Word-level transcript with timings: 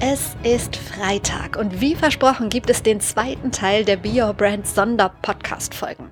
Es 0.00 0.36
ist 0.42 0.76
Freitag 0.76 1.56
und 1.56 1.80
wie 1.80 1.94
versprochen 1.94 2.50
gibt 2.50 2.68
es 2.68 2.82
den 2.82 3.00
zweiten 3.00 3.50
Teil 3.50 3.84
der 3.84 3.96
Be 3.96 4.10
Your 4.10 4.34
Brand 4.34 4.66
Sonder-Podcast-Folgen. 4.66 6.10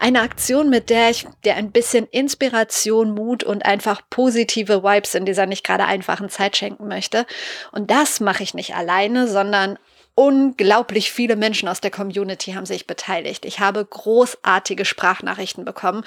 Eine 0.00 0.22
Aktion, 0.22 0.68
mit 0.68 0.90
der 0.90 1.10
ich 1.10 1.26
dir 1.44 1.54
ein 1.54 1.70
bisschen 1.70 2.06
Inspiration, 2.06 3.14
Mut 3.14 3.44
und 3.44 3.64
einfach 3.64 4.02
positive 4.10 4.82
Vibes 4.82 5.14
in 5.14 5.26
dieser 5.26 5.46
nicht 5.46 5.64
gerade 5.64 5.84
einfachen 5.84 6.28
Zeit 6.28 6.56
schenken 6.56 6.88
möchte. 6.88 7.24
Und 7.70 7.90
das 7.90 8.18
mache 8.18 8.42
ich 8.42 8.54
nicht 8.54 8.74
alleine, 8.74 9.28
sondern 9.28 9.78
unglaublich 10.16 11.12
viele 11.12 11.36
Menschen 11.36 11.68
aus 11.68 11.80
der 11.80 11.92
Community 11.92 12.52
haben 12.52 12.66
sich 12.66 12.86
beteiligt. 12.88 13.44
Ich 13.44 13.60
habe 13.60 13.84
großartige 13.84 14.84
Sprachnachrichten 14.84 15.64
bekommen. 15.64 16.04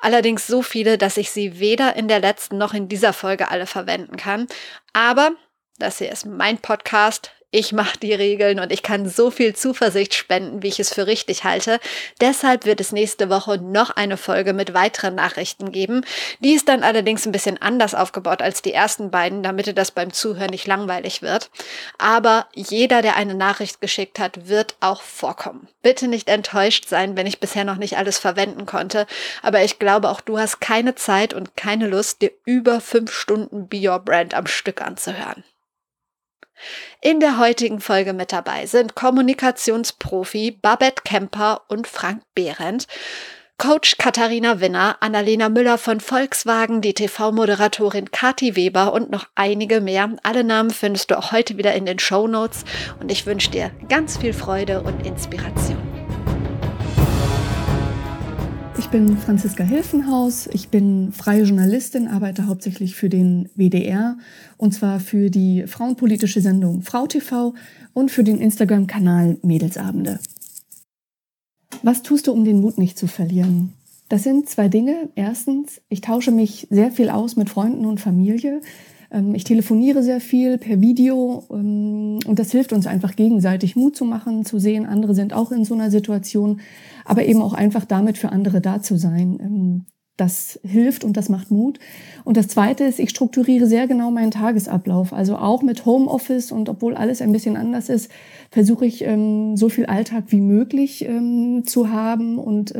Allerdings 0.00 0.46
so 0.48 0.60
viele, 0.60 0.98
dass 0.98 1.18
ich 1.18 1.30
sie 1.30 1.60
weder 1.60 1.94
in 1.94 2.08
der 2.08 2.18
letzten 2.18 2.58
noch 2.58 2.74
in 2.74 2.88
dieser 2.88 3.12
Folge 3.12 3.48
alle 3.48 3.66
verwenden 3.66 4.16
kann. 4.16 4.48
Aber 4.92 5.30
das 5.84 5.98
hier 5.98 6.10
ist 6.10 6.24
mein 6.24 6.56
Podcast. 6.56 7.30
Ich 7.50 7.72
mache 7.72 7.98
die 7.98 8.12
Regeln 8.12 8.58
und 8.58 8.72
ich 8.72 8.82
kann 8.82 9.08
so 9.08 9.30
viel 9.30 9.54
Zuversicht 9.54 10.14
spenden, 10.14 10.64
wie 10.64 10.68
ich 10.68 10.80
es 10.80 10.92
für 10.92 11.06
richtig 11.06 11.44
halte. 11.44 11.78
Deshalb 12.20 12.64
wird 12.64 12.80
es 12.80 12.90
nächste 12.90 13.28
Woche 13.28 13.58
noch 13.58 13.90
eine 13.90 14.16
Folge 14.16 14.54
mit 14.54 14.74
weiteren 14.74 15.14
Nachrichten 15.14 15.70
geben. 15.70 16.04
Die 16.40 16.54
ist 16.54 16.68
dann 16.68 16.82
allerdings 16.82 17.26
ein 17.26 17.32
bisschen 17.32 17.62
anders 17.62 17.94
aufgebaut 17.94 18.42
als 18.42 18.62
die 18.62 18.72
ersten 18.72 19.12
beiden, 19.12 19.44
damit 19.44 19.78
das 19.78 19.92
beim 19.92 20.12
Zuhören 20.12 20.50
nicht 20.50 20.66
langweilig 20.66 21.22
wird. 21.22 21.50
Aber 21.96 22.48
jeder, 22.54 23.02
der 23.02 23.14
eine 23.14 23.34
Nachricht 23.36 23.80
geschickt 23.80 24.18
hat, 24.18 24.48
wird 24.48 24.74
auch 24.80 25.02
vorkommen. 25.02 25.68
Bitte 25.82 26.08
nicht 26.08 26.28
enttäuscht 26.28 26.88
sein, 26.88 27.16
wenn 27.16 27.28
ich 27.28 27.40
bisher 27.40 27.64
noch 27.64 27.76
nicht 27.76 27.98
alles 27.98 28.18
verwenden 28.18 28.66
konnte. 28.66 29.06
Aber 29.42 29.62
ich 29.62 29.78
glaube, 29.78 30.08
auch 30.08 30.22
du 30.22 30.38
hast 30.38 30.60
keine 30.60 30.96
Zeit 30.96 31.34
und 31.34 31.56
keine 31.56 31.86
Lust, 31.86 32.22
dir 32.22 32.32
über 32.44 32.80
fünf 32.80 33.12
Stunden 33.12 33.68
Be 33.68 33.88
Your 33.88 34.00
Brand 34.00 34.34
am 34.34 34.48
Stück 34.48 34.80
anzuhören. 34.80 35.44
In 37.00 37.20
der 37.20 37.38
heutigen 37.38 37.80
Folge 37.80 38.12
mit 38.12 38.32
dabei 38.32 38.66
sind 38.66 38.94
Kommunikationsprofi 38.94 40.50
Babette 40.50 41.02
Kemper 41.04 41.62
und 41.68 41.86
Frank 41.86 42.22
Behrendt, 42.34 42.86
Coach 43.56 43.96
Katharina 43.98 44.60
Winner, 44.60 44.96
Annalena 45.00 45.48
Müller 45.48 45.78
von 45.78 46.00
Volkswagen, 46.00 46.80
die 46.80 46.92
TV-Moderatorin 46.92 48.10
Kati 48.10 48.56
Weber 48.56 48.92
und 48.92 49.10
noch 49.10 49.26
einige 49.36 49.80
mehr. 49.80 50.10
Alle 50.24 50.42
Namen 50.42 50.70
findest 50.70 51.10
du 51.10 51.18
auch 51.18 51.30
heute 51.30 51.56
wieder 51.56 51.74
in 51.74 51.86
den 51.86 52.00
Show 52.00 52.26
Notes 52.26 52.64
und 53.00 53.12
ich 53.12 53.26
wünsche 53.26 53.50
dir 53.50 53.70
ganz 53.88 54.18
viel 54.18 54.32
Freude 54.32 54.82
und 54.82 55.06
Inspiration. 55.06 55.93
Ich 58.76 58.88
bin 58.88 59.16
Franziska 59.16 59.62
Hilfenhaus. 59.62 60.48
Ich 60.48 60.68
bin 60.68 61.12
freie 61.12 61.44
Journalistin, 61.44 62.08
arbeite 62.08 62.46
hauptsächlich 62.46 62.96
für 62.96 63.08
den 63.08 63.48
WDR 63.54 64.18
und 64.56 64.74
zwar 64.74 64.98
für 64.98 65.30
die 65.30 65.66
frauenpolitische 65.66 66.40
Sendung 66.40 66.82
Frau 66.82 67.06
TV 67.06 67.54
und 67.92 68.10
für 68.10 68.24
den 68.24 68.38
Instagram-Kanal 68.38 69.38
Mädelsabende. 69.42 70.18
Was 71.82 72.02
tust 72.02 72.26
du, 72.26 72.32
um 72.32 72.44
den 72.44 72.60
Mut 72.60 72.78
nicht 72.78 72.98
zu 72.98 73.06
verlieren? 73.06 73.72
Das 74.08 74.24
sind 74.24 74.48
zwei 74.48 74.68
Dinge. 74.68 75.08
Erstens, 75.14 75.80
ich 75.88 76.00
tausche 76.00 76.32
mich 76.32 76.66
sehr 76.70 76.90
viel 76.90 77.10
aus 77.10 77.36
mit 77.36 77.50
Freunden 77.50 77.86
und 77.86 78.00
Familie. 78.00 78.60
Ähm, 79.14 79.34
ich 79.34 79.44
telefoniere 79.44 80.02
sehr 80.02 80.20
viel 80.20 80.58
per 80.58 80.80
Video 80.80 81.44
ähm, 81.50 82.18
und 82.26 82.38
das 82.38 82.50
hilft 82.50 82.72
uns 82.72 82.86
einfach 82.86 83.16
gegenseitig 83.16 83.76
Mut 83.76 83.96
zu 83.96 84.04
machen, 84.04 84.44
zu 84.44 84.58
sehen, 84.58 84.84
andere 84.84 85.14
sind 85.14 85.32
auch 85.32 85.52
in 85.52 85.64
so 85.64 85.74
einer 85.74 85.90
Situation, 85.90 86.60
aber 87.04 87.24
eben 87.24 87.40
auch 87.40 87.54
einfach 87.54 87.84
damit 87.84 88.18
für 88.18 88.32
andere 88.32 88.60
da 88.60 88.82
zu 88.82 88.96
sein. 88.96 89.38
Ähm, 89.40 89.84
das 90.16 90.60
hilft 90.62 91.02
und 91.02 91.16
das 91.16 91.28
macht 91.28 91.50
Mut. 91.50 91.80
Und 92.22 92.36
das 92.36 92.46
Zweite 92.46 92.84
ist, 92.84 93.00
ich 93.00 93.10
strukturiere 93.10 93.66
sehr 93.66 93.88
genau 93.88 94.12
meinen 94.12 94.30
Tagesablauf. 94.30 95.12
Also 95.12 95.36
auch 95.36 95.62
mit 95.62 95.86
Homeoffice 95.86 96.52
und 96.52 96.68
obwohl 96.68 96.94
alles 96.94 97.20
ein 97.20 97.32
bisschen 97.32 97.56
anders 97.56 97.88
ist, 97.88 98.12
versuche 98.52 98.86
ich 98.86 99.04
so 99.56 99.68
viel 99.68 99.86
Alltag 99.86 100.26
wie 100.28 100.40
möglich 100.40 101.04
zu 101.64 101.90
haben 101.90 102.38
und 102.38 102.72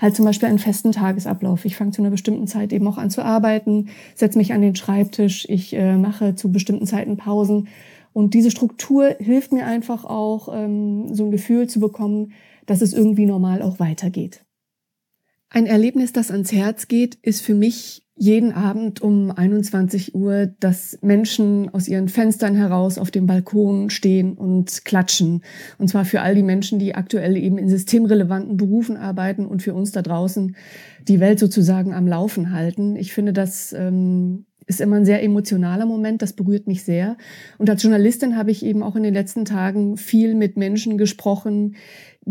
halt 0.00 0.16
zum 0.16 0.24
Beispiel 0.24 0.48
einen 0.48 0.58
festen 0.58 0.92
Tagesablauf. 0.92 1.64
Ich 1.64 1.76
fange 1.76 1.92
zu 1.92 2.02
einer 2.02 2.10
bestimmten 2.10 2.46
Zeit 2.46 2.72
eben 2.72 2.86
auch 2.88 2.98
an 2.98 3.10
zu 3.10 3.22
arbeiten, 3.22 3.88
setze 4.14 4.38
mich 4.38 4.52
an 4.52 4.62
den 4.62 4.74
Schreibtisch, 4.74 5.46
ich 5.48 5.74
äh, 5.74 5.96
mache 5.96 6.34
zu 6.34 6.50
bestimmten 6.50 6.86
Zeiten 6.86 7.16
Pausen. 7.16 7.68
Und 8.12 8.34
diese 8.34 8.50
Struktur 8.50 9.14
hilft 9.18 9.52
mir 9.52 9.66
einfach 9.66 10.04
auch, 10.04 10.48
ähm, 10.52 11.14
so 11.14 11.24
ein 11.26 11.30
Gefühl 11.30 11.68
zu 11.68 11.78
bekommen, 11.78 12.32
dass 12.66 12.80
es 12.80 12.92
irgendwie 12.92 13.26
normal 13.26 13.62
auch 13.62 13.78
weitergeht. 13.78 14.44
Ein 15.48 15.66
Erlebnis, 15.66 16.12
das 16.12 16.30
ans 16.30 16.52
Herz 16.52 16.88
geht, 16.88 17.16
ist 17.22 17.42
für 17.42 17.54
mich 17.54 18.06
jeden 18.20 18.52
Abend 18.52 19.00
um 19.00 19.30
21 19.30 20.14
Uhr, 20.14 20.50
dass 20.60 20.98
Menschen 21.00 21.72
aus 21.72 21.88
ihren 21.88 22.08
Fenstern 22.08 22.54
heraus 22.54 22.98
auf 22.98 23.10
dem 23.10 23.26
Balkon 23.26 23.88
stehen 23.88 24.34
und 24.34 24.84
klatschen. 24.84 25.42
Und 25.78 25.88
zwar 25.88 26.04
für 26.04 26.20
all 26.20 26.34
die 26.34 26.42
Menschen, 26.42 26.78
die 26.78 26.94
aktuell 26.94 27.34
eben 27.38 27.56
in 27.56 27.70
systemrelevanten 27.70 28.58
Berufen 28.58 28.98
arbeiten 28.98 29.46
und 29.46 29.62
für 29.62 29.72
uns 29.72 29.92
da 29.92 30.02
draußen 30.02 30.54
die 31.08 31.18
Welt 31.18 31.38
sozusagen 31.38 31.94
am 31.94 32.06
Laufen 32.06 32.52
halten. 32.52 32.94
Ich 32.94 33.14
finde, 33.14 33.32
das 33.32 33.72
ähm, 33.72 34.44
ist 34.66 34.82
immer 34.82 34.96
ein 34.96 35.06
sehr 35.06 35.22
emotionaler 35.22 35.86
Moment, 35.86 36.20
das 36.20 36.34
berührt 36.34 36.66
mich 36.66 36.84
sehr. 36.84 37.16
Und 37.56 37.70
als 37.70 37.82
Journalistin 37.82 38.36
habe 38.36 38.50
ich 38.50 38.64
eben 38.64 38.82
auch 38.82 38.96
in 38.96 39.02
den 39.02 39.14
letzten 39.14 39.46
Tagen 39.46 39.96
viel 39.96 40.34
mit 40.34 40.58
Menschen 40.58 40.98
gesprochen, 40.98 41.74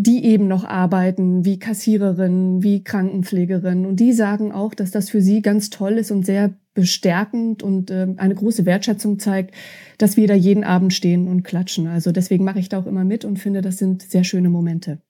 die 0.02 0.24
eben 0.24 0.48
noch 0.48 0.64
arbeiten, 0.64 1.44
wie 1.44 1.60
Kassiererinnen, 1.60 2.64
wie 2.64 2.84
Krankenpflegerinnen. 2.84 3.86
Und 3.86 4.00
die 4.00 4.14
sagen 4.14 4.54
auch, 4.54 4.74
dass 4.74 4.92
das 4.92 5.10
für 5.10 5.22
sie 5.22 5.42
ganz 5.42 5.70
toll 5.70 5.94
ist 5.94 6.10
und 6.10 6.26
sehr 6.26 6.54
bestärkend 6.74 7.64
und 7.64 7.92
äh, 7.92 8.08
eine 8.16 8.36
große 8.36 8.66
Wertschätzung 8.66 9.20
zeigt, 9.20 9.54
dass 9.98 10.16
wir 10.16 10.28
da 10.28 10.36
jeden 10.36 10.64
Abend 10.64 10.94
stehen 10.94 11.28
und 11.28 11.44
klatschen. 11.44 11.88
Also 11.88 12.14
deswegen 12.14 12.46
mache 12.46 12.60
ich 12.60 12.70
da 12.70 12.80
auch 12.80 12.86
immer 12.86 13.04
mit 13.04 13.26
und 13.26 13.40
finde, 13.40 13.62
das 13.62 13.78
sind 13.78 14.02
sehr 14.04 14.24
schöne 14.24 14.50
Momente. 14.50 15.02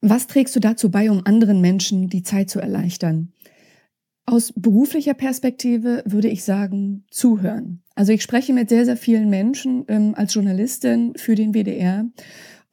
Was 0.00 0.28
trägst 0.28 0.54
du 0.54 0.60
dazu 0.60 0.90
bei, 0.90 1.10
um 1.10 1.22
anderen 1.26 1.60
Menschen 1.60 2.08
die 2.08 2.22
Zeit 2.22 2.50
zu 2.50 2.60
erleichtern? 2.60 3.32
Aus 4.26 4.52
beruflicher 4.54 5.14
Perspektive 5.14 6.04
würde 6.06 6.28
ich 6.28 6.44
sagen, 6.44 7.04
zuhören. 7.10 7.82
Also 7.96 8.12
ich 8.12 8.22
spreche 8.22 8.52
mit 8.52 8.68
sehr, 8.68 8.84
sehr 8.84 8.96
vielen 8.96 9.28
Menschen 9.28 9.84
ähm, 9.88 10.14
als 10.14 10.34
Journalistin 10.34 11.14
für 11.16 11.34
den 11.34 11.52
WDR 11.52 12.06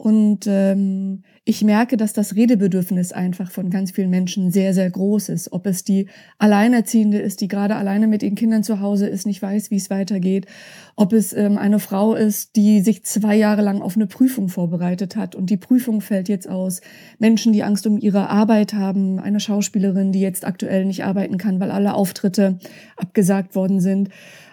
und 0.01 0.47
ähm, 0.47 1.21
ich 1.45 1.63
merke, 1.63 1.95
dass 1.95 2.11
das 2.11 2.35
Redebedürfnis 2.35 3.11
einfach 3.11 3.51
von 3.51 3.69
ganz 3.69 3.91
vielen 3.91 4.09
Menschen 4.09 4.49
sehr, 4.49 4.73
sehr 4.73 4.89
groß 4.89 5.29
ist. 5.29 5.53
Ob 5.53 5.67
es 5.67 5.83
die 5.83 6.07
Alleinerziehende 6.39 7.19
ist, 7.19 7.39
die 7.39 7.47
gerade 7.47 7.75
alleine 7.75 8.07
mit 8.07 8.23
ihren 8.23 8.33
Kindern 8.33 8.63
zu 8.63 8.79
Hause 8.79 9.05
ist, 9.05 9.27
nicht 9.27 9.43
weiß, 9.43 9.69
wie 9.69 9.75
es 9.75 9.91
weitergeht. 9.91 10.47
Ob 10.95 11.13
es 11.13 11.33
ähm, 11.33 11.59
eine 11.59 11.77
Frau 11.77 12.15
ist, 12.15 12.55
die 12.55 12.81
sich 12.81 13.03
zwei 13.03 13.35
Jahre 13.35 13.61
lang 13.61 13.83
auf 13.83 13.95
eine 13.95 14.07
Prüfung 14.07 14.49
vorbereitet 14.49 15.15
hat 15.15 15.35
und 15.35 15.51
die 15.51 15.57
Prüfung 15.57 16.01
fällt 16.01 16.29
jetzt 16.29 16.49
aus. 16.49 16.81
Menschen, 17.19 17.53
die 17.53 17.61
Angst 17.61 17.85
um 17.85 17.99
ihre 17.99 18.27
Arbeit 18.27 18.73
haben. 18.73 19.19
Eine 19.19 19.39
Schauspielerin, 19.39 20.11
die 20.11 20.21
jetzt 20.21 20.45
aktuell 20.45 20.85
nicht 20.85 21.03
arbeiten 21.03 21.37
kann, 21.37 21.59
weil 21.59 21.69
alle 21.69 21.93
Auftritte 21.93 22.57
abgesagt 22.97 23.53
worden 23.53 23.79
sind. 23.79 24.09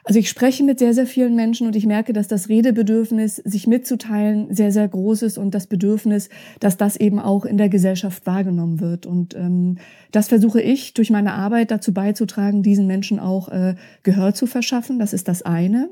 Also 0.09 0.21
ich 0.21 0.31
spreche 0.31 0.65
mit 0.65 0.79
sehr, 0.79 0.95
sehr 0.95 1.07
vielen 1.07 1.37
Menschen 1.37 1.67
und 1.67 1.77
ich 1.77 1.85
merke, 1.85 2.15
dass 2.15 2.29
das 2.29 2.49
Redebedürfnis, 2.49 3.37
sich 3.37 3.67
mitzuteilen, 3.67 4.47
sehr, 4.55 4.73
sehr 4.73 4.89
groß 4.89 5.21
ist 5.21 5.37
und 5.37 5.55
das 5.55 5.67
Bedürfnis, 5.67 6.31
dass 6.61 6.79
das 6.79 6.97
eben 6.97 7.19
auch 7.19 7.45
in 7.45 7.59
der 7.59 7.69
Gesellschaft 7.69 8.25
wahrgenommen 8.25 8.81
wird. 8.81 9.05
Und 9.05 9.35
ähm, 9.35 9.77
das 10.11 10.29
versuche 10.29 10.63
ich 10.63 10.95
durch 10.95 11.11
meine 11.11 11.35
Arbeit 11.35 11.71
dazu 11.71 11.93
beizutragen, 11.93 12.63
diesen 12.63 12.87
Menschen 12.87 13.19
auch 13.21 13.51
äh, 13.51 13.75
Gehör 14.03 14.33
zu 14.33 14.47
verschaffen. 14.47 14.99
Das 14.99 15.13
ist 15.13 15.29
das 15.29 15.43
eine. 15.43 15.91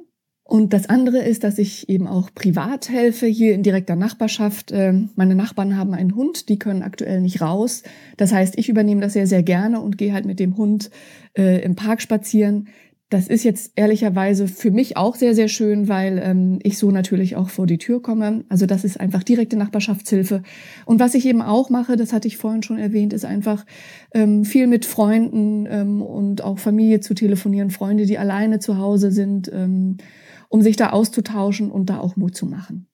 Und 0.49 0.73
das 0.73 0.88
andere 0.88 1.19
ist, 1.19 1.43
dass 1.43 1.58
ich 1.58 1.88
eben 1.88 2.06
auch 2.06 2.32
privat 2.32 2.88
helfe, 2.88 3.26
hier 3.26 3.52
in 3.52 3.64
direkter 3.64 3.96
Nachbarschaft. 3.96 4.70
Ähm, 4.73 5.11
meine 5.17 5.35
Nachbarn 5.35 5.76
haben 5.76 5.93
einen 5.93 6.14
Hund, 6.14 6.49
die 6.49 6.58
können 6.58 6.82
aktuell 6.82 7.20
nicht 7.20 7.43
raus. 7.43 7.82
Das 8.17 8.32
heißt, 8.32 8.56
ich 8.56 8.69
übernehme 8.69 9.00
das 9.00 9.12
sehr, 9.12 9.26
sehr 9.26 9.43
gerne 9.43 9.81
und 9.81 9.99
gehe 9.99 10.12
halt 10.12 10.25
mit 10.25 10.38
dem 10.38 10.56
Hund 10.56 10.91
äh, 11.37 11.61
im 11.62 11.75
Park 11.75 12.00
spazieren. 12.00 12.69
Das 13.08 13.29
ist 13.29 13.44
jetzt 13.44 13.70
ehrlicherweise 13.76 14.49
für 14.49 14.73
mich 14.73 14.97
auch 14.97 15.14
sehr, 15.14 15.32
sehr 15.37 15.47
schön, 15.47 15.87
weil 15.87 16.20
ähm, 16.20 16.58
ich 16.64 16.76
so 16.76 16.91
natürlich 16.91 17.37
auch 17.37 17.50
vor 17.50 17.69
die 17.69 17.79
Tür 17.79 18.03
komme. 18.03 18.44
Also 18.49 18.67
das 18.67 18.82
ist 18.82 18.99
einfach 18.99 19.23
direkte 19.23 19.56
Nachbarschaftshilfe. 19.56 20.43
Und 20.87 20.99
was 20.99 21.14
ich 21.14 21.25
eben 21.25 21.41
auch 21.41 21.70
mache, 21.70 21.94
das 21.94 22.12
hatte 22.12 22.26
ich 22.26 22.37
vorhin 22.37 22.64
schon 22.64 22.79
erwähnt, 22.79 23.12
ist 23.12 23.25
einfach 23.25 23.64
ähm, 24.12 24.44
viel 24.44 24.67
mit 24.67 24.87
Freunden 24.87 25.67
ähm, 25.70 26.03
und 26.03 26.43
auch 26.43 26.58
Familie 26.58 26.99
zu 26.99 27.14
telefonieren, 27.14 27.70
Freunde, 27.70 28.06
die 28.06 28.19
alleine 28.19 28.58
zu 28.58 28.76
Hause 28.79 29.12
sind, 29.12 29.53
ähm, 29.55 29.99
um 30.49 30.62
sich 30.62 30.75
da 30.75 30.91
auszutauschen 30.91 31.70
und 31.70 31.91
da 31.91 31.99
auch 31.99 32.17
Mut 32.17 32.35
zu 32.35 32.47
machen. 32.47 32.88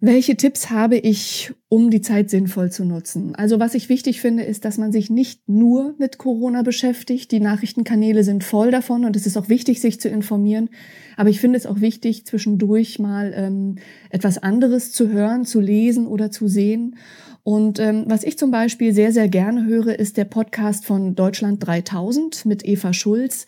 Welche 0.00 0.36
Tipps 0.36 0.70
habe 0.70 0.96
ich, 0.96 1.52
um 1.68 1.90
die 1.90 2.00
Zeit 2.00 2.30
sinnvoll 2.30 2.70
zu 2.70 2.84
nutzen? 2.84 3.34
Also 3.34 3.58
was 3.58 3.74
ich 3.74 3.88
wichtig 3.88 4.20
finde, 4.20 4.44
ist, 4.44 4.64
dass 4.64 4.78
man 4.78 4.92
sich 4.92 5.10
nicht 5.10 5.48
nur 5.48 5.96
mit 5.98 6.18
Corona 6.18 6.62
beschäftigt. 6.62 7.32
Die 7.32 7.40
Nachrichtenkanäle 7.40 8.22
sind 8.22 8.44
voll 8.44 8.70
davon 8.70 9.04
und 9.04 9.16
es 9.16 9.26
ist 9.26 9.36
auch 9.36 9.48
wichtig, 9.48 9.80
sich 9.80 10.00
zu 10.00 10.08
informieren. 10.08 10.70
Aber 11.16 11.30
ich 11.30 11.40
finde 11.40 11.58
es 11.58 11.66
auch 11.66 11.80
wichtig, 11.80 12.24
zwischendurch 12.26 13.00
mal 13.00 13.32
ähm, 13.34 13.74
etwas 14.10 14.38
anderes 14.38 14.92
zu 14.92 15.08
hören, 15.08 15.44
zu 15.44 15.60
lesen 15.60 16.06
oder 16.06 16.30
zu 16.30 16.46
sehen. 16.46 16.94
Und 17.42 17.78
ähm, 17.78 18.04
was 18.06 18.24
ich 18.24 18.38
zum 18.38 18.50
Beispiel 18.50 18.92
sehr, 18.92 19.12
sehr 19.12 19.28
gerne 19.28 19.64
höre, 19.64 19.98
ist 19.98 20.16
der 20.16 20.26
Podcast 20.26 20.84
von 20.84 21.14
Deutschland 21.14 21.66
3000 21.66 22.44
mit 22.44 22.66
Eva 22.66 22.92
Schulz, 22.92 23.46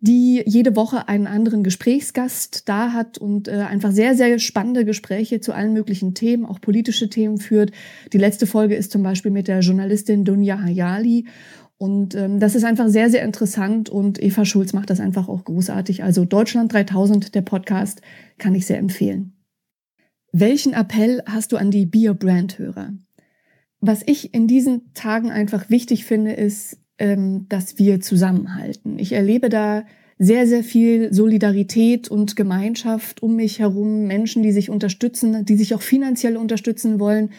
die 0.00 0.42
jede 0.46 0.76
Woche 0.76 1.08
einen 1.08 1.26
anderen 1.26 1.64
Gesprächsgast 1.64 2.68
da 2.68 2.92
hat 2.92 3.18
und 3.18 3.48
äh, 3.48 3.52
einfach 3.68 3.90
sehr, 3.90 4.14
sehr 4.14 4.38
spannende 4.38 4.84
Gespräche 4.84 5.40
zu 5.40 5.52
allen 5.52 5.72
möglichen 5.72 6.14
Themen, 6.14 6.46
auch 6.46 6.60
politische 6.60 7.10
Themen 7.10 7.38
führt. 7.38 7.72
Die 8.12 8.18
letzte 8.18 8.46
Folge 8.46 8.76
ist 8.76 8.92
zum 8.92 9.02
Beispiel 9.02 9.30
mit 9.30 9.48
der 9.48 9.60
Journalistin 9.60 10.24
Dunja 10.24 10.60
Hayali. 10.62 11.26
Und 11.76 12.14
ähm, 12.14 12.40
das 12.40 12.54
ist 12.54 12.64
einfach 12.64 12.88
sehr, 12.88 13.08
sehr 13.08 13.24
interessant 13.24 13.88
und 13.88 14.22
Eva 14.22 14.44
Schulz 14.44 14.74
macht 14.74 14.90
das 14.90 15.00
einfach 15.00 15.28
auch 15.28 15.44
großartig. 15.44 16.04
Also 16.04 16.26
Deutschland 16.26 16.72
3000, 16.72 17.34
der 17.34 17.40
Podcast, 17.40 18.02
kann 18.36 18.54
ich 18.54 18.66
sehr 18.66 18.78
empfehlen. 18.78 19.32
Welchen 20.30 20.74
Appell 20.74 21.22
hast 21.26 21.52
du 21.52 21.56
an 21.56 21.70
die 21.70 21.86
Beer 21.86 22.14
Brand 22.14 22.58
Hörer? 22.58 22.92
Was 23.80 24.02
ich 24.04 24.34
in 24.34 24.46
diesen 24.46 24.92
Tagen 24.94 25.30
einfach 25.30 25.70
wichtig 25.70 26.04
finde, 26.04 26.32
ist, 26.32 26.78
ähm, 26.98 27.46
dass 27.48 27.78
wir 27.78 28.00
zusammenhalten. 28.00 28.98
Ich 28.98 29.12
erlebe 29.12 29.48
da 29.48 29.84
sehr, 30.18 30.46
sehr 30.46 30.62
viel 30.62 31.14
Solidarität 31.14 32.08
und 32.08 32.36
Gemeinschaft 32.36 33.22
um 33.22 33.36
mich 33.36 33.58
herum, 33.58 34.06
Menschen, 34.06 34.42
die 34.42 34.52
sich 34.52 34.68
unterstützen, 34.68 35.46
die 35.46 35.56
sich 35.56 35.74
auch 35.74 35.80
finanziell 35.80 36.36
unterstützen 36.36 37.00
wollen. 37.00 37.30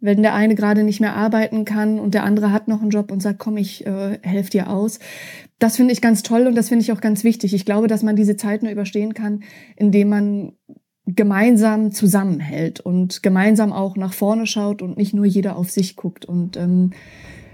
Wenn 0.00 0.20
der 0.20 0.34
eine 0.34 0.56
gerade 0.56 0.82
nicht 0.82 1.00
mehr 1.00 1.14
arbeiten 1.14 1.64
kann 1.64 2.00
und 2.00 2.12
der 2.12 2.24
andere 2.24 2.50
hat 2.50 2.66
noch 2.66 2.82
einen 2.82 2.90
Job 2.90 3.12
und 3.12 3.22
sagt, 3.22 3.38
komm, 3.38 3.56
ich 3.56 3.86
äh, 3.86 4.18
helfe 4.22 4.50
dir 4.50 4.68
aus. 4.68 4.98
Das 5.60 5.76
finde 5.76 5.92
ich 5.92 6.00
ganz 6.00 6.24
toll 6.24 6.48
und 6.48 6.56
das 6.56 6.68
finde 6.68 6.82
ich 6.82 6.90
auch 6.90 7.00
ganz 7.00 7.22
wichtig. 7.22 7.54
Ich 7.54 7.64
glaube, 7.64 7.86
dass 7.86 8.02
man 8.02 8.16
diese 8.16 8.36
Zeit 8.36 8.64
nur 8.64 8.72
überstehen 8.72 9.14
kann, 9.14 9.44
indem 9.76 10.08
man 10.08 10.52
gemeinsam 11.06 11.92
zusammenhält 11.92 12.80
und 12.80 13.22
gemeinsam 13.22 13.72
auch 13.72 13.96
nach 13.96 14.14
vorne 14.14 14.46
schaut 14.46 14.80
und 14.80 14.96
nicht 14.96 15.12
nur 15.12 15.26
jeder 15.26 15.56
auf 15.56 15.70
sich 15.70 15.96
guckt. 15.96 16.24
Und 16.24 16.56
ähm, 16.56 16.92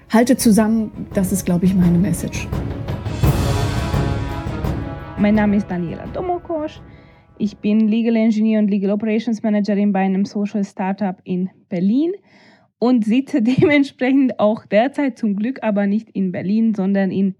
halte 0.08 0.36
zusammen, 0.36 1.08
das 1.14 1.32
ist, 1.32 1.44
glaube 1.44 1.66
ich, 1.66 1.74
meine 1.74 1.98
Message. 1.98 2.48
Mein 5.18 5.34
Name 5.34 5.56
ist 5.56 5.68
Daniela 5.68 6.06
Domokosch. 6.06 6.80
Ich 7.38 7.56
bin 7.56 7.88
Legal 7.88 8.16
Engineer 8.16 8.60
und 8.60 8.68
Legal 8.68 8.90
Operations 8.90 9.42
Managerin 9.42 9.92
bei 9.92 10.00
einem 10.00 10.24
Social 10.24 10.64
Startup 10.64 11.16
in 11.24 11.50
Berlin 11.68 12.12
und 12.78 13.04
sitze 13.04 13.42
dementsprechend 13.42 14.38
auch 14.38 14.64
derzeit 14.64 15.18
zum 15.18 15.34
Glück 15.34 15.62
aber 15.62 15.86
nicht 15.86 16.08
in 16.10 16.30
Berlin, 16.30 16.74
sondern 16.74 17.10
in 17.10 17.34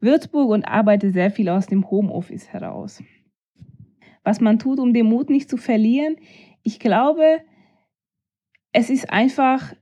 Würzburg 0.00 0.50
und 0.50 0.64
arbeite 0.64 1.10
sehr 1.10 1.30
viel 1.30 1.48
aus 1.48 1.66
dem 1.66 1.90
Homeoffice 1.90 2.48
heraus 2.48 3.02
was 4.24 4.40
man 4.40 4.58
tut, 4.58 4.80
um 4.80 4.92
den 4.92 5.06
Mut 5.06 5.30
nicht 5.30 5.48
zu 5.48 5.56
verlieren. 5.56 6.16
Ich 6.62 6.80
glaube, 6.80 7.40
es 8.72 8.90
ist 8.90 9.10
einfach 9.10 9.74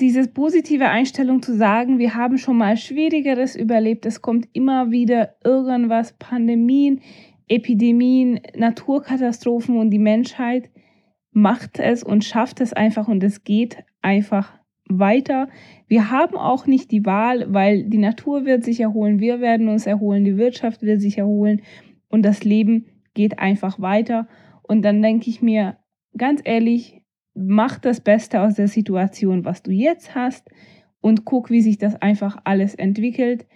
diese 0.00 0.28
positive 0.28 0.88
Einstellung 0.88 1.42
zu 1.42 1.54
sagen, 1.54 1.98
wir 1.98 2.14
haben 2.14 2.38
schon 2.38 2.58
mal 2.58 2.76
Schwierigeres 2.76 3.56
überlebt, 3.56 4.04
es 4.04 4.20
kommt 4.20 4.48
immer 4.52 4.90
wieder 4.90 5.36
irgendwas, 5.44 6.14
Pandemien, 6.18 7.00
Epidemien, 7.48 8.40
Naturkatastrophen 8.56 9.78
und 9.78 9.90
die 9.90 9.98
Menschheit 9.98 10.70
macht 11.30 11.78
es 11.78 12.02
und 12.02 12.24
schafft 12.24 12.60
es 12.60 12.72
einfach 12.72 13.08
und 13.08 13.22
es 13.22 13.44
geht 13.44 13.84
einfach 14.02 14.58
weiter. 14.88 15.48
Wir 15.88 16.10
haben 16.10 16.36
auch 16.36 16.66
nicht 16.66 16.90
die 16.90 17.04
Wahl, 17.04 17.52
weil 17.52 17.84
die 17.84 17.98
Natur 17.98 18.44
wird 18.44 18.64
sich 18.64 18.80
erholen, 18.80 19.20
wir 19.20 19.40
werden 19.40 19.68
uns 19.68 19.86
erholen, 19.86 20.24
die 20.24 20.36
Wirtschaft 20.36 20.82
wird 20.82 21.00
sich 21.00 21.18
erholen 21.18 21.62
und 22.08 22.22
das 22.22 22.44
Leben 22.44 22.86
geht 23.16 23.40
einfach 23.40 23.80
weiter. 23.80 24.28
Und 24.62 24.82
dann 24.82 25.02
denke 25.02 25.28
ich 25.28 25.42
mir, 25.42 25.78
ganz 26.16 26.40
ehrlich, 26.44 27.02
mach 27.34 27.80
das 27.80 28.00
Beste 28.00 28.40
aus 28.40 28.54
der 28.54 28.68
Situation, 28.68 29.44
was 29.44 29.64
du 29.64 29.72
jetzt 29.72 30.14
hast 30.14 30.48
und 31.00 31.24
guck, 31.24 31.50
wie 31.50 31.60
sich 31.60 31.78
das 31.78 32.00
einfach 32.00 32.38
alles 32.44 32.74
entwickelt 32.76 33.46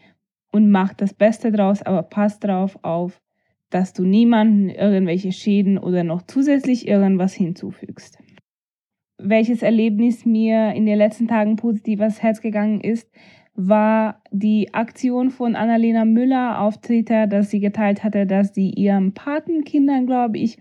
und 0.50 0.70
mach 0.70 0.92
das 0.94 1.14
Beste 1.14 1.52
draus, 1.52 1.82
aber 1.82 2.02
pass 2.02 2.40
drauf 2.40 2.78
auf, 2.82 3.20
dass 3.70 3.92
du 3.92 4.04
niemanden 4.04 4.68
irgendwelche 4.68 5.30
Schäden 5.30 5.78
oder 5.78 6.02
noch 6.02 6.22
zusätzlich 6.22 6.88
irgendwas 6.88 7.32
hinzufügst. 7.34 8.18
Welches 9.16 9.62
Erlebnis 9.62 10.24
mir 10.24 10.72
in 10.72 10.86
den 10.86 10.98
letzten 10.98 11.28
Tagen 11.28 11.56
positiv 11.56 12.00
ans 12.00 12.22
Herz 12.22 12.40
gegangen 12.40 12.80
ist, 12.80 13.08
war 13.68 14.22
die 14.30 14.72
Aktion 14.72 15.30
von 15.30 15.56
Annalena 15.56 16.04
Müller 16.04 16.60
auf 16.60 16.80
Twitter, 16.80 17.26
dass 17.26 17.50
sie 17.50 17.60
geteilt 17.60 18.02
hatte, 18.04 18.26
dass 18.26 18.54
sie 18.54 18.70
ihren 18.70 19.12
Patenkindern, 19.12 20.06
glaube 20.06 20.38
ich, 20.38 20.58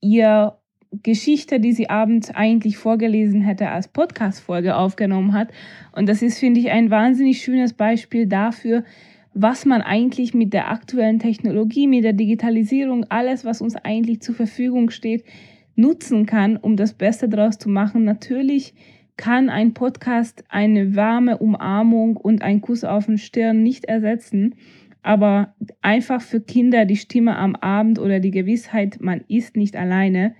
ihr 0.00 0.58
Geschichte, 1.02 1.60
die 1.60 1.72
sie 1.72 1.90
abends 1.90 2.30
eigentlich 2.30 2.76
vorgelesen 2.76 3.40
hätte, 3.40 3.68
als 3.68 3.88
Podcast-Folge 3.88 4.76
aufgenommen 4.76 5.32
hat. 5.32 5.48
Und 5.92 6.08
das 6.08 6.22
ist, 6.22 6.38
finde 6.38 6.60
ich, 6.60 6.70
ein 6.70 6.90
wahnsinnig 6.90 7.42
schönes 7.42 7.72
Beispiel 7.72 8.26
dafür, 8.26 8.84
was 9.32 9.64
man 9.64 9.82
eigentlich 9.82 10.34
mit 10.34 10.52
der 10.52 10.70
aktuellen 10.70 11.18
Technologie, 11.18 11.88
mit 11.88 12.04
der 12.04 12.12
Digitalisierung, 12.12 13.04
alles, 13.08 13.44
was 13.44 13.60
uns 13.60 13.74
eigentlich 13.76 14.20
zur 14.20 14.34
Verfügung 14.34 14.90
steht, 14.90 15.24
nutzen 15.74 16.26
kann, 16.26 16.56
um 16.56 16.76
das 16.76 16.94
Beste 16.94 17.28
daraus 17.28 17.58
zu 17.58 17.68
machen. 17.68 18.04
Natürlich 18.04 18.74
kann 19.16 19.48
ein 19.48 19.74
Podcast 19.74 20.44
eine 20.48 20.96
warme 20.96 21.38
Umarmung 21.38 22.16
und 22.16 22.42
ein 22.42 22.60
Kuss 22.60 22.84
auf 22.84 23.06
den 23.06 23.18
Stirn 23.18 23.62
nicht 23.62 23.84
ersetzen, 23.84 24.56
aber 25.02 25.54
einfach 25.82 26.22
für 26.22 26.40
Kinder 26.40 26.84
die 26.84 26.96
Stimme 26.96 27.36
am 27.36 27.54
Abend 27.56 27.98
oder 27.98 28.20
die 28.20 28.30
Gewissheit, 28.30 28.98
man 29.00 29.22
ist 29.28 29.56
nicht 29.56 29.76
alleine. 29.76 30.34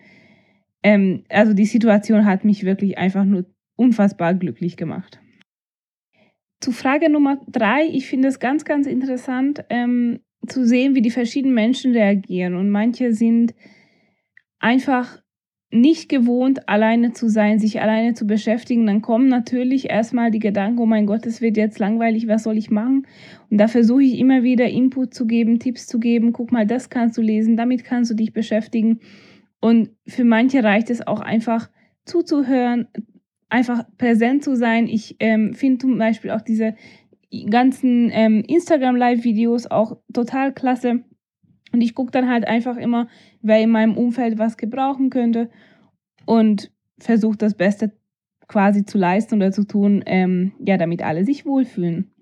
Ähm, 0.83 1.25
also 1.29 1.55
die 1.55 1.67
Situation 1.67 2.25
hat 2.25 2.45
mich 2.45 2.65
wirklich 2.65 2.99
einfach 2.99 3.25
nur 3.25 3.45
unfassbar 3.77 4.35
glücklich 4.35 4.77
gemacht. 4.77 5.21
Zu 6.61 6.73
Frage 6.73 7.11
Nummer 7.11 7.41
drei, 7.47 7.87
ich 7.93 8.07
finde 8.07 8.29
es 8.29 8.41
ganz, 8.41 8.65
ganz 8.65 8.87
interessant 8.87 9.65
ähm, 9.69 10.21
zu 10.47 10.67
sehen, 10.67 10.95
wie 10.95 11.03
die 11.03 11.11
verschiedenen 11.11 11.55
Menschen 11.55 11.93
reagieren. 11.93 12.55
Und 12.55 12.71
manche 12.71 13.13
sind 13.13 13.55
einfach 14.59 15.24
nicht 15.75 16.09
gewohnt, 16.09 16.69
alleine 16.69 17.13
zu 17.13 17.29
sein, 17.29 17.59
sich 17.59 17.81
alleine 17.81 18.15
zu 18.15 18.27
beschäftigen, 18.27 18.87
dann 18.87 19.03
kommen 19.03 19.29
natürlich 19.29 19.91
erstmal 19.91 20.31
die 20.31 20.39
Gedanken, 20.39 20.79
oh 20.79 20.87
mein 20.87 21.07
Gott, 21.07 21.27
es 21.27 21.41
wird 21.41 21.57
jetzt 21.57 21.79
langweilig, 21.79 22.29
was 22.29 22.45
soll 22.45 22.57
ich 22.57 22.71
machen? 22.71 23.07
Und 23.51 23.59
da 23.59 23.67
versuche 23.67 24.05
ich 24.05 24.19
immer 24.19 24.45
wieder 24.45 24.69
Input 24.69 25.15
zu 25.15 25.27
geben, 25.27 25.59
Tipps 25.59 25.87
zu 25.87 25.99
geben, 25.99 26.33
guck 26.33 26.53
mal, 26.53 26.67
das 26.67 26.91
kannst 26.91 27.19
du 27.19 27.23
lesen, 27.23 27.57
damit 27.57 27.85
kannst 27.85 28.11
du 28.11 28.15
dich 28.15 28.33
beschäftigen. 28.33 29.01
Und 29.61 29.91
für 30.07 30.25
manche 30.25 30.63
reicht 30.63 30.91
es 30.91 31.07
auch 31.07 31.21
einfach 31.21 31.69
zuzuhören, 32.05 32.87
einfach 33.49 33.85
präsent 33.99 34.45
zu 34.45 34.55
sein. 34.55 34.87
Ich 34.87 35.17
ähm, 35.19 35.55
finde 35.55 35.79
zum 35.79 35.99
Beispiel 35.99 36.31
auch 36.31 36.43
diese 36.43 36.75
ganzen 37.51 38.11
ähm, 38.13 38.45
Instagram-Live-Videos 38.47 39.67
auch 39.67 39.97
total 40.13 40.53
klasse 40.53 41.03
und 41.75 41.81
ich 41.81 41.97
gucke 41.97 42.13
dann 42.13 42.31
halt 42.31 42.47
einfach 42.47 42.77
immer, 42.77 43.09
wer 43.43 43.61
in 43.61 43.71
meinem 43.71 43.97
Umfeld 43.97 44.39
was 44.39 44.57
gebrauchen 44.57 45.11
könnte 45.11 45.51
und 46.25 46.71
versuche 46.99 47.37
das 47.37 47.57
Beste 47.57 47.93
quasi 48.47 48.85
zu 48.85 48.97
leisten 48.97 49.35
oder 49.35 49.51
zu 49.51 49.65
tun, 49.65 50.05
ähm, 50.07 50.53
ja, 50.65 50.77
damit 50.77 51.03
alle 51.03 51.25
sich 51.25 51.45
wohlfühlen. 51.45 52.13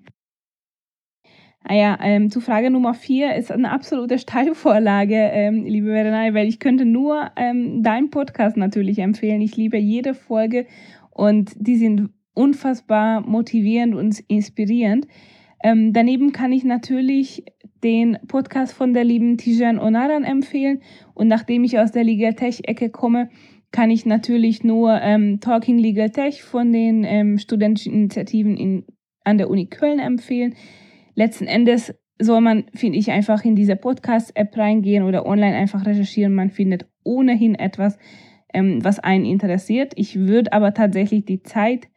Ah 1.64 1.75
ja, 1.75 1.99
ähm, 2.00 2.30
zu 2.30 2.40
Frage 2.40 2.71
Nummer 2.71 2.94
vier 2.94 3.35
ist 3.35 3.52
eine 3.52 3.71
absolute 3.73 4.18
Steilvorlage, 4.18 5.16
ähm, 5.16 5.66
liebe 5.66 5.88
Verenai, 5.88 6.32
weil 6.32 6.49
ich 6.49 6.59
könnte 6.59 6.87
nur 6.87 7.30
ähm, 7.37 7.82
deinen 7.82 8.09
Podcast 8.09 8.56
natürlich 8.56 9.00
empfehlen. 9.00 9.42
Ich 9.42 9.54
liebe 9.59 9.76
jede 9.76 10.14
Folge 10.14 10.66
und 11.11 11.52
die 11.56 11.76
sind 11.76 12.09
unfassbar 12.32 13.21
motivierend 13.21 13.94
und 13.94 14.18
inspirierend. 14.28 15.06
Ähm, 15.62 15.92
daneben 15.92 16.32
kann 16.32 16.52
ich 16.52 16.64
natürlich 16.64 17.44
den 17.83 18.19
Podcast 18.29 18.73
von 18.73 18.95
der 18.95 19.05
lieben 19.05 19.37
Tijan 19.37 19.79
Onaran 19.79 20.25
empfehlen. 20.25 20.83
Und 21.15 21.29
nachdem 21.29 21.65
ich 21.65 21.79
aus 21.79 21.93
der 21.93 22.05
Legal 22.05 22.35
Tech-Ecke 22.35 22.91
komme, 22.91 23.29
kann 23.73 23.91
ich 23.91 24.07
natürlich 24.07 24.62
nur 24.62 25.01
ähm, 25.01 25.41
Talking 25.41 25.79
Legal 25.79 26.11
Tech 26.11 26.43
von 26.43 26.73
den 26.73 27.05
ähm, 27.05 27.39
studentischen 27.39 27.93
Initiativen 27.95 28.57
in, 28.57 28.85
an 29.25 29.39
der 29.39 29.51
Uni 29.51 29.67
Köln 29.67 29.99
empfehlen. 29.99 30.55
Letzten 31.15 31.47
Endes 31.47 31.95
soll 32.19 32.41
man, 32.41 32.65
finde 32.75 32.99
ich, 32.99 33.11
einfach 33.11 33.45
in 33.45 33.57
diese 33.57 33.77
Podcast-App 33.77 34.57
reingehen 34.57 35.03
oder 35.03 35.27
online 35.27 35.57
einfach 35.57 35.87
recherchieren. 35.87 36.35
Man 36.35 36.51
findet 36.51 36.87
ohnehin 37.03 37.55
etwas, 37.55 37.99
ähm, 38.53 38.85
was 38.85 38.99
einen 38.99 39.25
interessiert. 39.25 39.93
Ich 39.97 40.17
würde 40.17 40.53
aber 40.53 40.75
tatsächlich 40.75 41.25
die 41.25 41.43
Zeit 41.43 41.89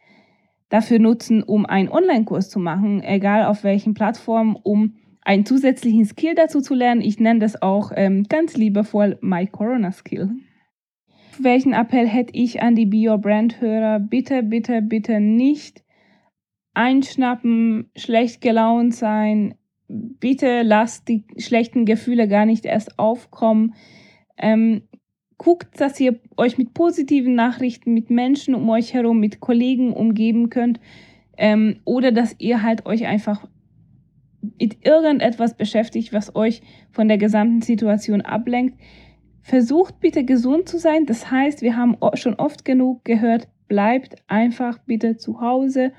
dafür 0.70 1.00
nutzen, 1.00 1.44
um 1.44 1.66
einen 1.66 1.90
Online-Kurs 1.90 2.50
zu 2.50 2.60
machen, 2.60 3.04
egal 3.04 3.46
auf 3.46 3.64
welchen 3.64 3.94
Plattformen, 3.94 4.56
um 4.56 4.96
einen 5.26 5.46
zusätzlichen 5.46 6.06
Skill 6.06 6.36
dazu 6.36 6.62
zu 6.62 6.74
lernen. 6.74 7.02
Ich 7.02 7.20
nenne 7.20 7.40
das 7.40 7.62
auch 7.62 7.92
ähm, 7.96 8.24
ganz 8.30 8.56
liebevoll 8.56 9.18
My 9.22 9.48
Corona 9.48 9.92
Skill. 9.92 10.30
welchen 11.40 11.74
Appell 11.74 12.08
hätte 12.08 12.34
ich 12.34 12.62
an 12.62 12.76
die 12.76 12.86
Be 12.86 13.10
Your 13.10 13.18
Brand 13.18 13.60
Hörer? 13.60 14.00
Bitte, 14.00 14.44
bitte, 14.44 14.82
bitte 14.82 15.20
nicht 15.20 15.84
einschnappen, 16.74 17.90
schlecht 17.96 18.40
gelaunt 18.40 18.96
sein. 18.96 19.56
Bitte 19.88 20.62
lasst 20.62 21.08
die 21.10 21.26
schlechten 21.38 21.86
Gefühle 21.86 22.28
gar 22.28 22.46
nicht 22.46 22.66
erst 22.66 22.98
aufkommen. 23.00 23.74
Ähm, 24.38 24.84
guckt, 25.38 25.80
dass 25.82 26.00
ihr 26.00 26.20
euch 26.38 26.58
mit 26.58 26.74
positiven 26.74 27.36
Nachrichten, 27.36 27.94
mit 27.94 28.10
Menschen 28.10 28.56
um 28.56 28.70
euch 28.70 28.94
herum, 28.94 29.20
mit 29.20 29.40
Kollegen 29.40 29.92
umgeben 29.92 30.50
könnt. 30.50 30.80
Ähm, 31.38 31.82
oder 31.84 32.12
dass 32.12 32.36
ihr 32.40 32.62
halt 32.62 32.86
euch 32.86 33.06
einfach 33.06 33.48
mit 34.60 34.86
irgendetwas 34.86 35.56
beschäftigt, 35.56 36.14
was 36.14 36.36
euch 36.36 36.62
von 36.92 37.08
der 37.08 37.18
gesamten 37.18 37.62
Situation 37.62 38.22
ablenkt. 38.22 38.80
Versucht 39.42 40.00
bitte 40.00 40.26
gesund 40.26 40.68
zu 40.68 40.80
sein. 40.80 41.06
Das 41.06 41.30
heißt, 41.30 41.62
wir 41.62 41.78
haben 41.78 41.98
schon 42.16 42.36
oft 42.36 42.66
genug 42.66 43.06
gehört, 43.06 43.48
bleibt 43.68 44.16
einfach 44.28 44.80
bitte 44.80 45.18
zu 45.18 45.42
Hause. 45.42 45.92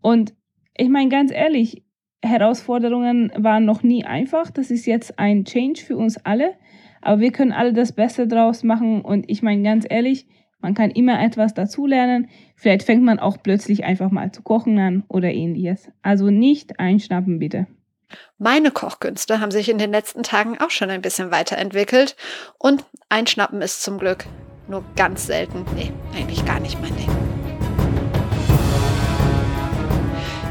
Und 0.00 0.34
ich 0.76 0.88
meine 0.88 1.08
ganz 1.08 1.32
ehrlich, 1.32 1.82
Herausforderungen 2.22 3.32
waren 3.36 3.64
noch 3.64 3.82
nie 3.82 4.04
einfach. 4.04 4.50
Das 4.50 4.70
ist 4.70 4.86
jetzt 4.86 5.18
ein 5.18 5.44
Change 5.44 5.82
für 5.82 5.96
uns 5.96 6.16
alle. 6.24 6.54
Aber 7.00 7.20
wir 7.20 7.32
können 7.32 7.52
alle 7.52 7.72
das 7.72 7.92
Beste 7.92 8.26
draus 8.26 8.62
machen. 8.62 9.02
Und 9.02 9.30
ich 9.30 9.42
meine 9.42 9.62
ganz 9.62 9.86
ehrlich, 9.88 10.26
man 10.64 10.72
kann 10.72 10.90
immer 10.90 11.22
etwas 11.22 11.52
dazulernen. 11.52 12.30
Vielleicht 12.56 12.84
fängt 12.84 13.02
man 13.02 13.18
auch 13.18 13.36
plötzlich 13.42 13.84
einfach 13.84 14.10
mal 14.10 14.32
zu 14.32 14.40
kochen 14.40 14.78
an 14.78 15.04
oder 15.08 15.30
ähnliches. 15.30 15.90
Also 16.00 16.30
nicht 16.30 16.80
einschnappen, 16.80 17.38
bitte. 17.38 17.66
Meine 18.38 18.70
Kochkünste 18.70 19.40
haben 19.40 19.50
sich 19.50 19.68
in 19.68 19.76
den 19.76 19.90
letzten 19.90 20.22
Tagen 20.22 20.58
auch 20.58 20.70
schon 20.70 20.88
ein 20.88 21.02
bisschen 21.02 21.30
weiterentwickelt. 21.30 22.16
Und 22.58 22.82
einschnappen 23.10 23.60
ist 23.60 23.82
zum 23.82 23.98
Glück 23.98 24.24
nur 24.66 24.82
ganz 24.96 25.26
selten. 25.26 25.66
Nee, 25.76 25.92
eigentlich 26.16 26.42
gar 26.46 26.60
nicht 26.60 26.80
mein 26.80 26.96
Ding. 26.96 27.33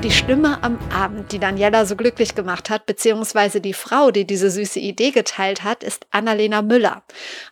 Die 0.04 0.12
Stimme 0.12 0.62
am 0.62 0.78
Abend, 0.92 1.32
die 1.32 1.40
Daniela 1.40 1.86
so 1.86 1.96
glücklich 1.96 2.36
gemacht 2.36 2.70
hat, 2.70 2.86
beziehungsweise 2.86 3.62
die 3.62 3.72
Frau, 3.72 4.12
die 4.12 4.28
diese 4.28 4.52
süße 4.52 4.78
Idee 4.78 5.12
geteilt 5.12 5.64
hat, 5.64 5.82
ist 5.82 6.08
Annalena 6.12 6.62
Müller. 6.62 7.04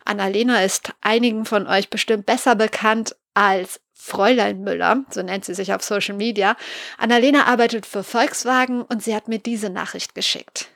Annalena 0.04 0.62
ist 0.62 0.92
einigen 1.00 1.46
von 1.46 1.66
euch 1.66 1.88
bestimmt 1.88 2.26
besser 2.26 2.54
bekannt 2.54 3.16
als 3.32 3.80
Fräulein 3.94 4.60
Müller, 4.60 5.02
so 5.08 5.22
nennt 5.22 5.46
sie 5.46 5.54
sich 5.54 5.72
auf 5.72 5.82
Social 5.82 6.14
Media. 6.14 6.54
Annalena 6.98 7.46
arbeitet 7.46 7.86
für 7.86 8.02
Volkswagen 8.02 8.82
und 8.82 9.02
sie 9.02 9.14
hat 9.14 9.28
mir 9.28 9.38
diese 9.38 9.70
Nachricht 9.70 10.14
geschickt. 10.14 10.68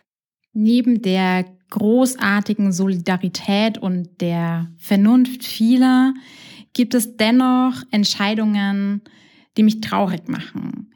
Neben 0.55 1.03
der 1.03 1.45
großartigen 1.69 2.73
Solidarität 2.73 3.77
und 3.77 4.23
der 4.23 4.69
Vernunft 4.79 5.45
vieler 5.45 6.15
gibt 6.73 6.95
es 6.95 7.19
dennoch 7.19 7.75
Entscheidungen, 7.91 9.03
die 9.59 9.63
mich 9.63 9.83
traurig 9.83 10.27
machen 10.27 10.91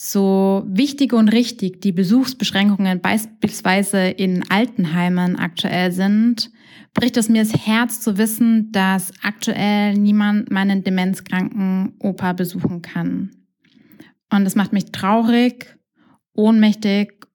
so 0.00 0.62
wichtig 0.68 1.12
und 1.12 1.28
richtig 1.28 1.80
die 1.80 1.90
Besuchsbeschränkungen 1.90 3.00
beispielsweise 3.00 3.98
in 3.98 4.48
Altenheimen 4.48 5.34
aktuell 5.34 5.90
sind, 5.90 6.52
bricht 6.94 7.16
es 7.16 7.28
mir 7.28 7.42
das 7.42 7.66
Herz 7.66 8.00
zu 8.00 8.16
wissen, 8.16 8.70
dass 8.70 9.10
aktuell 9.24 9.94
niemand 9.94 10.52
meinen 10.52 10.84
demenzkranken 10.84 11.94
Opa 11.98 12.32
besuchen 12.32 12.80
kann. 12.80 13.30
Und 14.30 14.44
das 14.44 14.54
macht 14.54 14.72
mich 14.72 14.92
traurig, 14.92 15.76
ohnmächtig 16.32 17.26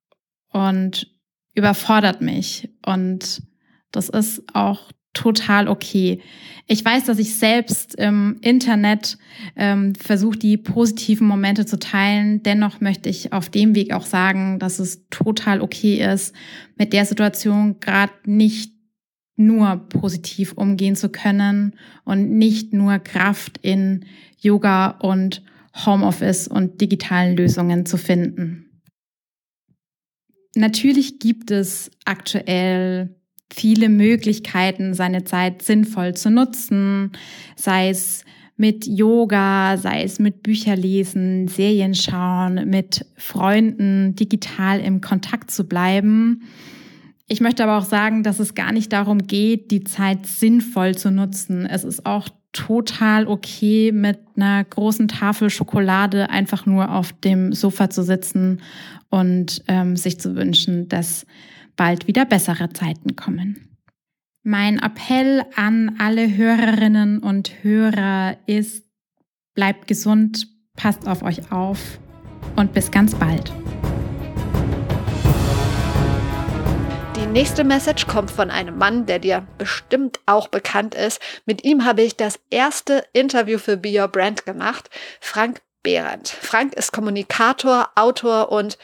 und 0.53 1.11
überfordert 1.55 2.21
mich. 2.21 2.69
Und 2.85 3.43
das 3.91 4.07
ist 4.07 4.41
auch 4.55 4.89
total 5.13 5.67
okay. 5.67 6.21
Ich 6.67 6.83
weiß, 6.83 7.05
dass 7.05 7.19
ich 7.19 7.35
selbst 7.35 7.95
im 7.95 8.37
Internet 8.41 9.17
ähm, 9.55 9.95
versuche, 9.95 10.37
die 10.37 10.57
positiven 10.57 11.27
Momente 11.27 11.65
zu 11.65 11.77
teilen. 11.77 12.41
Dennoch 12.43 12.81
möchte 12.81 13.09
ich 13.09 13.33
auf 13.33 13.49
dem 13.49 13.75
Weg 13.75 13.93
auch 13.93 14.05
sagen, 14.05 14.59
dass 14.59 14.79
es 14.79 15.07
total 15.09 15.61
okay 15.61 16.03
ist, 16.13 16.33
mit 16.77 16.93
der 16.93 17.05
Situation 17.05 17.79
gerade 17.79 18.13
nicht 18.25 18.71
nur 19.35 19.77
positiv 19.89 20.53
umgehen 20.53 20.95
zu 20.95 21.09
können 21.09 21.75
und 22.05 22.31
nicht 22.31 22.71
nur 22.71 22.99
Kraft 22.99 23.57
in 23.61 24.05
Yoga 24.39 24.91
und 24.99 25.43
Homeoffice 25.85 26.47
und 26.47 26.81
digitalen 26.81 27.35
Lösungen 27.35 27.85
zu 27.85 27.97
finden. 27.97 28.81
Natürlich 30.55 31.19
gibt 31.19 31.49
es 31.49 31.89
aktuell 32.05 33.15
viele 33.53 33.89
Möglichkeiten, 33.89 34.93
seine 34.93 35.23
Zeit 35.23 35.61
sinnvoll 35.61 36.15
zu 36.15 36.29
nutzen, 36.29 37.11
sei 37.55 37.89
es 37.89 38.25
mit 38.55 38.85
Yoga, 38.85 39.77
sei 39.77 40.03
es 40.03 40.19
mit 40.19 40.43
Bücherlesen, 40.43 41.47
Serien 41.47 41.95
schauen, 41.95 42.69
mit 42.69 43.05
Freunden 43.15 44.15
digital 44.15 44.79
im 44.79 45.01
Kontakt 45.01 45.51
zu 45.51 45.67
bleiben. 45.67 46.43
Ich 47.27 47.41
möchte 47.41 47.63
aber 47.63 47.77
auch 47.77 47.85
sagen, 47.85 48.23
dass 48.23 48.39
es 48.39 48.53
gar 48.53 48.71
nicht 48.71 48.93
darum 48.93 49.19
geht, 49.19 49.71
die 49.71 49.83
Zeit 49.83 50.25
sinnvoll 50.27 50.95
zu 50.95 51.09
nutzen. 51.09 51.65
Es 51.65 51.83
ist 51.83 52.05
auch 52.05 52.29
total 52.51 53.27
okay, 53.27 53.91
mit 53.91 54.19
einer 54.35 54.63
großen 54.63 55.07
Tafel 55.07 55.49
Schokolade 55.49 56.29
einfach 56.29 56.65
nur 56.65 56.93
auf 56.93 57.11
dem 57.11 57.53
Sofa 57.53 57.89
zu 57.89 58.03
sitzen 58.03 58.61
und 59.09 59.63
ähm, 59.67 59.95
sich 59.95 60.19
zu 60.19 60.35
wünschen, 60.35 60.87
dass 60.87 61.25
bald 61.75 62.07
wieder 62.07 62.25
bessere 62.25 62.71
Zeiten 62.73 63.15
kommen. 63.15 63.77
Mein 64.43 64.79
Appell 64.79 65.45
an 65.55 65.95
alle 65.99 66.35
Hörerinnen 66.35 67.19
und 67.19 67.63
Hörer 67.63 68.35
ist, 68.45 68.83
bleibt 69.53 69.87
gesund, 69.87 70.47
passt 70.75 71.07
auf 71.07 71.23
euch 71.23 71.51
auf 71.51 71.99
und 72.55 72.73
bis 72.73 72.91
ganz 72.91 73.15
bald. 73.15 73.53
Die 77.15 77.25
nächste 77.27 77.63
Message 77.63 78.05
kommt 78.05 78.31
von 78.31 78.51
einem 78.51 78.77
Mann, 78.77 79.05
der 79.05 79.19
dir 79.19 79.47
bestimmt 79.57 80.19
auch 80.25 80.49
bekannt 80.49 80.93
ist. 80.93 81.21
Mit 81.45 81.63
ihm 81.63 81.85
habe 81.85 82.01
ich 82.01 82.17
das 82.17 82.39
erste 82.49 83.05
Interview 83.13 83.57
für 83.57 83.77
Be 83.77 83.97
Your 83.97 84.09
Brand 84.09 84.45
gemacht. 84.45 84.89
Frank 85.21 85.61
Behrendt. 85.83 86.29
Frank 86.29 86.73
ist 86.73 86.91
Kommunikator, 86.91 87.89
Autor 87.95 88.51
und 88.51 88.77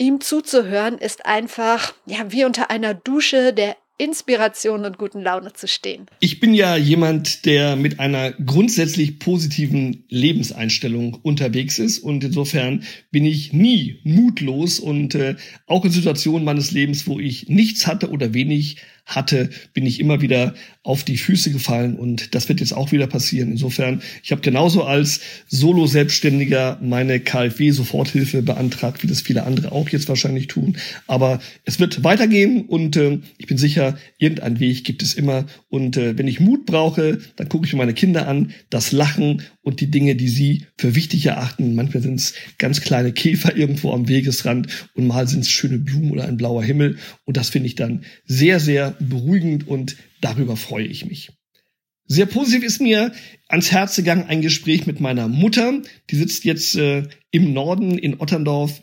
ihm 0.00 0.20
zuzuhören 0.20 0.98
ist 0.98 1.26
einfach, 1.26 1.94
ja, 2.06 2.32
wie 2.32 2.44
unter 2.44 2.70
einer 2.70 2.94
Dusche 2.94 3.52
der 3.52 3.76
Inspiration 3.98 4.86
und 4.86 4.96
guten 4.96 5.20
Laune 5.20 5.52
zu 5.52 5.68
stehen. 5.68 6.06
Ich 6.20 6.40
bin 6.40 6.54
ja 6.54 6.74
jemand, 6.74 7.44
der 7.44 7.76
mit 7.76 8.00
einer 8.00 8.32
grundsätzlich 8.32 9.18
positiven 9.18 10.04
Lebenseinstellung 10.08 11.18
unterwegs 11.22 11.78
ist 11.78 11.98
und 11.98 12.24
insofern 12.24 12.82
bin 13.10 13.26
ich 13.26 13.52
nie 13.52 14.00
mutlos 14.04 14.80
und 14.80 15.14
äh, 15.14 15.36
auch 15.66 15.84
in 15.84 15.90
Situationen 15.90 16.46
meines 16.46 16.70
Lebens, 16.70 17.06
wo 17.06 17.20
ich 17.20 17.50
nichts 17.50 17.86
hatte 17.86 18.08
oder 18.08 18.32
wenig 18.32 18.78
hatte, 19.16 19.50
bin 19.74 19.86
ich 19.86 20.00
immer 20.00 20.20
wieder 20.20 20.54
auf 20.82 21.04
die 21.04 21.18
Füße 21.18 21.50
gefallen 21.50 21.96
und 21.96 22.34
das 22.34 22.48
wird 22.48 22.60
jetzt 22.60 22.72
auch 22.72 22.90
wieder 22.90 23.06
passieren. 23.06 23.50
Insofern, 23.50 24.00
ich 24.22 24.32
habe 24.32 24.40
genauso 24.40 24.84
als 24.84 25.20
Solo-Selbstständiger 25.48 26.78
meine 26.80 27.20
KfW-Soforthilfe 27.20 28.42
beantragt, 28.42 29.02
wie 29.02 29.06
das 29.06 29.20
viele 29.20 29.44
andere 29.44 29.72
auch 29.72 29.88
jetzt 29.90 30.08
wahrscheinlich 30.08 30.46
tun. 30.46 30.78
Aber 31.06 31.40
es 31.64 31.78
wird 31.80 32.02
weitergehen 32.02 32.62
und 32.66 32.96
äh, 32.96 33.18
ich 33.36 33.46
bin 33.46 33.58
sicher, 33.58 33.98
irgendeinen 34.18 34.60
Weg 34.60 34.84
gibt 34.84 35.02
es 35.02 35.14
immer. 35.14 35.44
Und 35.68 35.96
äh, 35.96 36.16
wenn 36.16 36.28
ich 36.28 36.40
Mut 36.40 36.64
brauche, 36.64 37.18
dann 37.36 37.48
gucke 37.48 37.66
ich 37.66 37.72
mir 37.72 37.78
meine 37.78 37.94
Kinder 37.94 38.26
an, 38.26 38.52
das 38.70 38.92
Lachen 38.92 39.42
und 39.62 39.80
die 39.80 39.90
Dinge, 39.90 40.16
die 40.16 40.28
sie 40.28 40.66
für 40.78 40.94
wichtig 40.94 41.26
erachten. 41.26 41.74
Manchmal 41.74 42.02
sind 42.02 42.14
es 42.14 42.34
ganz 42.58 42.80
kleine 42.80 43.12
Käfer 43.12 43.56
irgendwo 43.56 43.92
am 43.92 44.08
Wegesrand 44.08 44.68
und 44.94 45.06
mal 45.06 45.28
sind 45.28 45.40
es 45.40 45.50
schöne 45.50 45.78
Blumen 45.78 46.10
oder 46.10 46.26
ein 46.26 46.36
blauer 46.36 46.64
Himmel. 46.64 46.98
Und 47.24 47.36
das 47.36 47.50
finde 47.50 47.66
ich 47.66 47.74
dann 47.74 48.04
sehr, 48.24 48.60
sehr 48.60 48.96
beruhigend 49.00 49.68
und 49.68 49.96
darüber 50.20 50.56
freue 50.56 50.86
ich 50.86 51.04
mich. 51.06 51.30
Sehr 52.06 52.26
positiv 52.26 52.64
ist 52.64 52.80
mir 52.80 53.12
ans 53.48 53.70
Herz 53.70 53.94
gegangen 53.94 54.24
ein 54.26 54.42
Gespräch 54.42 54.86
mit 54.86 54.98
meiner 54.98 55.28
Mutter. 55.28 55.80
Die 56.10 56.16
sitzt 56.16 56.44
jetzt 56.44 56.74
äh, 56.74 57.04
im 57.30 57.52
Norden 57.52 57.98
in 57.98 58.18
Otterndorf 58.18 58.82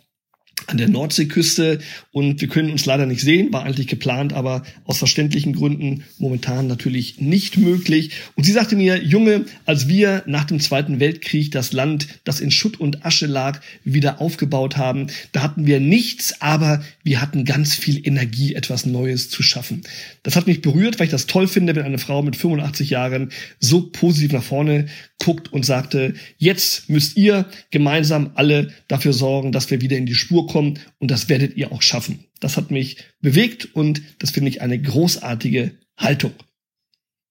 an 0.67 0.77
der 0.77 0.89
Nordseeküste 0.89 1.79
und 2.12 2.41
wir 2.41 2.47
können 2.50 2.71
uns 2.71 2.86
leider 2.86 3.05
nicht 3.05 3.21
sehen, 3.21 3.51
war 3.53 3.63
eigentlich 3.63 3.88
geplant, 3.88 4.33
aber 4.33 4.63
aus 4.83 4.97
verständlichen 4.97 5.53
Gründen 5.53 6.03
momentan 6.19 6.67
natürlich 6.67 7.19
nicht 7.21 7.57
möglich. 7.57 8.12
Und 8.36 8.43
sie 8.43 8.51
sagte 8.51 8.75
mir, 8.75 9.01
Junge, 9.01 9.45
als 9.65 9.88
wir 9.88 10.24
nach 10.27 10.43
dem 10.43 10.59
Zweiten 10.59 11.00
Weltkrieg 11.00 11.51
das 11.51 11.71
Land, 11.71 12.07
das 12.25 12.41
in 12.41 12.51
Schutt 12.51 12.79
und 12.79 13.05
Asche 13.05 13.27
lag, 13.27 13.62
wieder 13.86 14.19
aufgebaut 14.19 14.75
haben, 14.75 15.07
da 15.31 15.41
hatten 15.41 15.65
wir 15.65 15.79
nichts, 15.79 16.41
aber 16.41 16.83
wir 17.03 17.21
hatten 17.21 17.45
ganz 17.45 17.74
viel 17.74 18.05
Energie, 18.05 18.53
etwas 18.53 18.86
Neues 18.86 19.29
zu 19.29 19.43
schaffen. 19.43 19.83
Das 20.24 20.36
hat 20.36 20.47
mich 20.47 20.62
berührt, 20.62 21.00
weil 21.00 21.05
ich 21.05 21.12
das 21.12 21.27
toll 21.27 21.47
finde, 21.47 21.75
wenn 21.75 21.86
eine 21.86 21.97
Frau 21.97 22.21
mit 22.21 22.36
85 22.36 22.89
Jahren 22.89 23.31
so 23.59 23.81
positiv 23.81 24.33
nach 24.33 24.43
vorne 24.43 24.88
guckt 25.24 25.51
und 25.51 25.65
sagte, 25.65 26.13
jetzt 26.38 26.89
müsst 26.89 27.17
ihr 27.17 27.45
gemeinsam 27.71 28.31
alle 28.36 28.71
dafür 28.88 29.13
sorgen, 29.13 29.51
dass 29.51 29.69
wir 29.71 29.81
wieder 29.81 29.97
in 29.97 30.05
die 30.05 30.15
Spur 30.15 30.47
kommen 30.47 30.79
und 31.00 31.12
das 31.12 31.29
werdet 31.29 31.57
ihr 31.57 31.71
auch 31.71 31.81
schaffen. 31.81 32.25
Das 32.39 32.57
hat 32.57 32.71
mich 32.71 32.97
bewegt 33.19 33.74
und 33.75 34.01
das 34.19 34.31
finde 34.31 34.50
ich 34.50 34.62
eine 34.62 34.79
großartige 34.79 35.71
Haltung. 35.97 36.33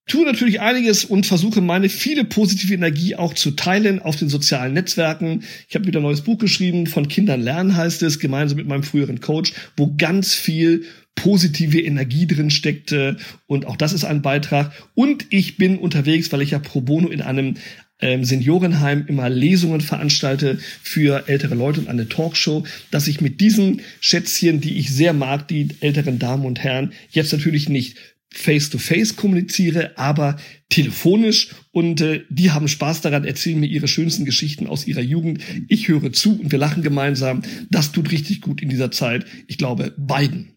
Tue 0.07 0.25
natürlich 0.25 0.61
einiges 0.61 1.05
und 1.05 1.25
versuche 1.25 1.61
meine 1.61 1.89
viele 1.89 2.23
positive 2.23 2.73
Energie 2.73 3.15
auch 3.15 3.33
zu 3.33 3.51
teilen 3.51 4.01
auf 4.01 4.15
den 4.15 4.29
sozialen 4.29 4.73
Netzwerken. 4.73 5.43
Ich 5.67 5.75
habe 5.75 5.85
wieder 5.85 5.99
ein 5.99 6.03
neues 6.03 6.21
Buch 6.21 6.37
geschrieben, 6.37 6.87
von 6.87 7.07
Kindern 7.07 7.41
lernen 7.41 7.75
heißt 7.75 8.01
es, 8.03 8.19
gemeinsam 8.19 8.57
mit 8.57 8.67
meinem 8.67 8.83
früheren 8.83 9.19
Coach, 9.19 9.53
wo 9.75 9.93
ganz 9.97 10.33
viel 10.33 10.85
positive 11.15 11.81
Energie 11.81 12.27
drin 12.27 12.51
steckte 12.51 13.17
und 13.47 13.65
auch 13.65 13.75
das 13.75 13.91
ist 13.91 14.05
ein 14.05 14.21
Beitrag. 14.21 14.71
Und 14.95 15.25
ich 15.29 15.57
bin 15.57 15.77
unterwegs, 15.77 16.31
weil 16.31 16.41
ich 16.41 16.51
ja 16.51 16.59
pro 16.59 16.81
bono 16.81 17.09
in 17.09 17.21
einem 17.21 17.55
ähm, 17.99 18.23
Seniorenheim 18.23 19.05
immer 19.07 19.27
Lesungen 19.27 19.81
veranstalte 19.81 20.59
für 20.83 21.27
ältere 21.27 21.55
Leute 21.55 21.79
und 21.81 21.89
eine 21.89 22.07
Talkshow, 22.07 22.63
dass 22.91 23.07
ich 23.07 23.21
mit 23.21 23.41
diesen 23.41 23.81
Schätzchen, 23.99 24.61
die 24.61 24.77
ich 24.77 24.91
sehr 24.91 25.13
mag, 25.13 25.47
die 25.47 25.69
älteren 25.81 26.19
Damen 26.19 26.45
und 26.45 26.59
Herren, 26.63 26.93
jetzt 27.09 27.33
natürlich 27.33 27.67
nicht 27.69 27.97
face-to-face 28.33 29.13
-face 29.13 29.15
kommuniziere, 29.15 29.97
aber 29.97 30.37
telefonisch 30.69 31.55
und 31.71 32.01
äh, 32.01 32.23
die 32.29 32.51
haben 32.51 32.67
Spaß 32.67 33.01
daran, 33.01 33.23
erzählen 33.23 33.59
mir 33.59 33.67
ihre 33.67 33.87
schönsten 33.87 34.25
Geschichten 34.25 34.67
aus 34.67 34.85
ihrer 34.87 35.01
Jugend. 35.01 35.41
Ich 35.67 35.87
höre 35.87 36.11
zu 36.11 36.39
und 36.39 36.51
wir 36.51 36.59
lachen 36.59 36.83
gemeinsam. 36.83 37.41
Das 37.69 37.91
tut 37.91 38.11
richtig 38.11 38.41
gut 38.41 38.61
in 38.61 38.69
dieser 38.69 38.91
Zeit. 38.91 39.25
Ich 39.47 39.57
glaube, 39.57 39.93
beiden. 39.97 40.56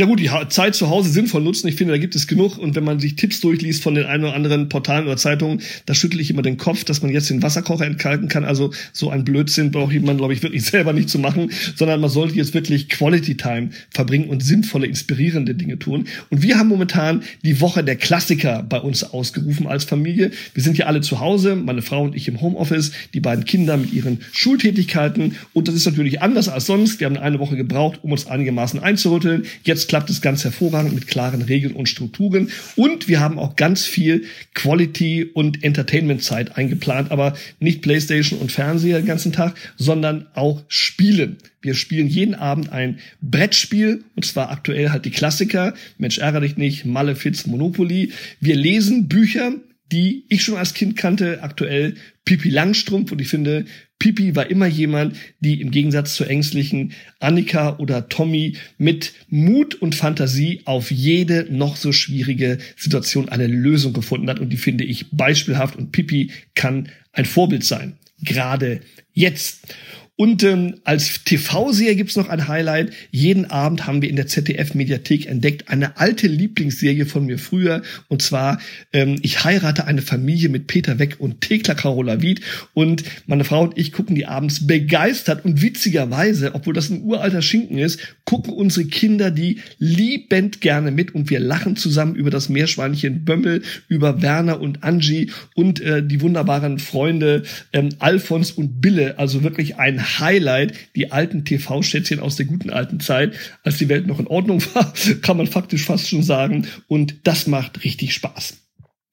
Ja 0.00 0.06
gut, 0.06 0.20
die 0.20 0.30
Zeit 0.48 0.76
zu 0.76 0.90
Hause 0.90 1.10
sinnvoll 1.10 1.42
nutzen. 1.42 1.66
Ich 1.66 1.74
finde, 1.74 1.92
da 1.92 1.98
gibt 1.98 2.14
es 2.14 2.28
genug. 2.28 2.56
Und 2.56 2.76
wenn 2.76 2.84
man 2.84 3.00
sich 3.00 3.16
Tipps 3.16 3.40
durchliest 3.40 3.82
von 3.82 3.96
den 3.96 4.06
ein 4.06 4.22
oder 4.22 4.32
anderen 4.32 4.68
Portalen 4.68 5.06
oder 5.06 5.16
Zeitungen, 5.16 5.60
da 5.86 5.94
schüttle 5.94 6.22
ich 6.22 6.30
immer 6.30 6.42
den 6.42 6.56
Kopf, 6.56 6.84
dass 6.84 7.02
man 7.02 7.10
jetzt 7.10 7.30
den 7.30 7.42
Wasserkocher 7.42 7.84
entkalken 7.84 8.28
kann. 8.28 8.44
Also 8.44 8.72
so 8.92 9.10
ein 9.10 9.24
Blödsinn 9.24 9.72
braucht 9.72 9.92
jemand, 9.92 10.18
glaube 10.18 10.34
ich, 10.34 10.44
wirklich 10.44 10.62
selber 10.66 10.92
nicht 10.92 11.10
zu 11.10 11.18
machen, 11.18 11.50
sondern 11.74 12.00
man 12.00 12.10
sollte 12.10 12.36
jetzt 12.36 12.54
wirklich 12.54 12.88
Quality 12.88 13.36
Time 13.36 13.70
verbringen 13.90 14.28
und 14.28 14.40
sinnvolle, 14.40 14.86
inspirierende 14.86 15.56
Dinge 15.56 15.80
tun. 15.80 16.06
Und 16.30 16.42
wir 16.42 16.60
haben 16.60 16.68
momentan 16.68 17.24
die 17.42 17.60
Woche 17.60 17.82
der 17.82 17.96
Klassiker 17.96 18.62
bei 18.62 18.78
uns 18.78 19.02
ausgerufen 19.02 19.66
als 19.66 19.82
Familie. 19.82 20.30
Wir 20.54 20.62
sind 20.62 20.78
ja 20.78 20.86
alle 20.86 21.00
zu 21.00 21.18
Hause, 21.18 21.56
meine 21.56 21.82
Frau 21.82 22.04
und 22.04 22.14
ich 22.14 22.28
im 22.28 22.40
Homeoffice, 22.40 22.92
die 23.14 23.20
beiden 23.20 23.44
Kinder 23.44 23.76
mit 23.76 23.92
ihren 23.92 24.20
Schultätigkeiten. 24.30 25.34
Und 25.54 25.66
das 25.66 25.74
ist 25.74 25.86
natürlich 25.86 26.22
anders 26.22 26.48
als 26.48 26.66
sonst. 26.66 27.00
Wir 27.00 27.08
haben 27.08 27.16
eine 27.16 27.40
Woche 27.40 27.56
gebraucht, 27.56 27.98
um 28.02 28.12
uns 28.12 28.28
einigermaßen 28.28 28.78
einzurütteln. 28.78 29.42
Jetzt 29.64 29.87
klappt 29.88 30.10
es 30.10 30.20
ganz 30.20 30.44
hervorragend 30.44 30.94
mit 30.94 31.08
klaren 31.08 31.42
Regeln 31.42 31.74
und 31.74 31.88
Strukturen. 31.88 32.50
Und 32.76 33.08
wir 33.08 33.20
haben 33.20 33.38
auch 33.38 33.56
ganz 33.56 33.84
viel 33.84 34.24
Quality 34.54 35.24
und 35.24 35.64
Entertainment-Zeit 35.64 36.56
eingeplant, 36.56 37.10
aber 37.10 37.34
nicht 37.58 37.82
Playstation 37.82 38.38
und 38.38 38.52
Fernseher 38.52 38.98
den 38.98 39.06
ganzen 39.06 39.32
Tag, 39.32 39.54
sondern 39.76 40.26
auch 40.34 40.62
Spielen. 40.68 41.38
Wir 41.60 41.74
spielen 41.74 42.06
jeden 42.06 42.36
Abend 42.36 42.70
ein 42.70 43.00
Brettspiel, 43.20 44.04
und 44.14 44.24
zwar 44.24 44.50
aktuell 44.50 44.90
halt 44.90 45.04
die 45.04 45.10
Klassiker. 45.10 45.74
Mensch, 45.98 46.18
ärgere 46.18 46.42
dich 46.42 46.56
nicht, 46.56 46.84
Malefiz, 46.84 47.46
Monopoly. 47.46 48.12
Wir 48.40 48.54
lesen 48.54 49.08
Bücher, 49.08 49.52
die 49.90 50.24
ich 50.28 50.42
schon 50.42 50.56
als 50.56 50.74
Kind 50.74 50.96
kannte, 50.96 51.42
aktuell 51.42 51.94
Pipi 52.24 52.50
Langstrumpf 52.50 53.12
und 53.12 53.20
ich 53.20 53.28
finde, 53.28 53.64
Pipi 53.98 54.36
war 54.36 54.48
immer 54.50 54.66
jemand, 54.66 55.16
die 55.40 55.60
im 55.60 55.70
Gegensatz 55.70 56.14
zur 56.14 56.28
ängstlichen 56.28 56.92
Annika 57.18 57.78
oder 57.78 58.08
Tommy 58.08 58.56
mit 58.76 59.12
Mut 59.28 59.74
und 59.74 59.94
Fantasie 59.94 60.62
auf 60.66 60.90
jede 60.90 61.46
noch 61.50 61.76
so 61.76 61.90
schwierige 61.90 62.58
Situation 62.76 63.28
eine 63.28 63.46
Lösung 63.46 63.92
gefunden 63.92 64.28
hat 64.28 64.38
und 64.40 64.50
die 64.50 64.56
finde 64.56 64.84
ich 64.84 65.06
beispielhaft 65.10 65.76
und 65.76 65.90
Pipi 65.90 66.30
kann 66.54 66.90
ein 67.12 67.24
Vorbild 67.24 67.64
sein. 67.64 67.96
Gerade 68.22 68.80
jetzt. 69.12 69.74
Und 70.20 70.42
ähm, 70.42 70.74
als 70.82 71.22
TV-Serie 71.22 71.94
gibt's 71.94 72.16
noch 72.16 72.28
ein 72.28 72.48
Highlight. 72.48 72.92
Jeden 73.12 73.44
Abend 73.44 73.86
haben 73.86 74.02
wir 74.02 74.10
in 74.10 74.16
der 74.16 74.26
ZDF-Mediathek 74.26 75.26
entdeckt 75.26 75.68
eine 75.68 75.96
alte 75.96 76.26
Lieblingsserie 76.26 77.06
von 77.06 77.24
mir 77.26 77.38
früher. 77.38 77.82
Und 78.08 78.20
zwar 78.20 78.60
ähm, 78.92 79.20
Ich 79.22 79.44
heirate 79.44 79.84
eine 79.84 80.02
Familie 80.02 80.48
mit 80.48 80.66
Peter 80.66 80.98
Weck 80.98 81.20
und 81.20 81.40
Thekla 81.40 81.74
Carola 81.74 82.20
Wied. 82.20 82.40
Und 82.74 83.04
meine 83.26 83.44
Frau 83.44 83.62
und 83.62 83.78
ich 83.78 83.92
gucken 83.92 84.16
die 84.16 84.26
abends 84.26 84.66
begeistert 84.66 85.44
und 85.44 85.62
witzigerweise, 85.62 86.52
obwohl 86.56 86.74
das 86.74 86.90
ein 86.90 87.04
uralter 87.04 87.40
Schinken 87.40 87.78
ist, 87.78 88.00
gucken 88.24 88.52
unsere 88.52 88.86
Kinder 88.86 89.30
die 89.30 89.60
liebend 89.78 90.60
gerne 90.60 90.90
mit 90.90 91.14
und 91.14 91.30
wir 91.30 91.38
lachen 91.38 91.76
zusammen 91.76 92.16
über 92.16 92.30
das 92.30 92.48
Meerschweinchen 92.48 93.24
Bömmel, 93.24 93.62
über 93.86 94.20
Werner 94.20 94.60
und 94.60 94.82
Angie 94.82 95.30
und 95.54 95.80
äh, 95.80 96.02
die 96.04 96.20
wunderbaren 96.20 96.80
Freunde 96.80 97.44
ähm, 97.72 97.90
Alfons 98.00 98.50
und 98.50 98.80
Bille. 98.80 99.16
Also 99.20 99.44
wirklich 99.44 99.76
ein 99.76 100.07
Highlight, 100.18 100.74
die 100.96 101.12
alten 101.12 101.44
TV-Schätzchen 101.44 102.20
aus 102.20 102.36
der 102.36 102.46
guten 102.46 102.70
alten 102.70 103.00
Zeit, 103.00 103.34
als 103.62 103.78
die 103.78 103.88
Welt 103.88 104.06
noch 104.06 104.18
in 104.18 104.26
Ordnung 104.26 104.62
war, 104.74 104.92
kann 105.22 105.36
man 105.36 105.46
faktisch 105.46 105.84
fast 105.84 106.08
schon 106.08 106.22
sagen. 106.22 106.66
Und 106.86 107.16
das 107.24 107.46
macht 107.46 107.84
richtig 107.84 108.14
Spaß. 108.14 108.56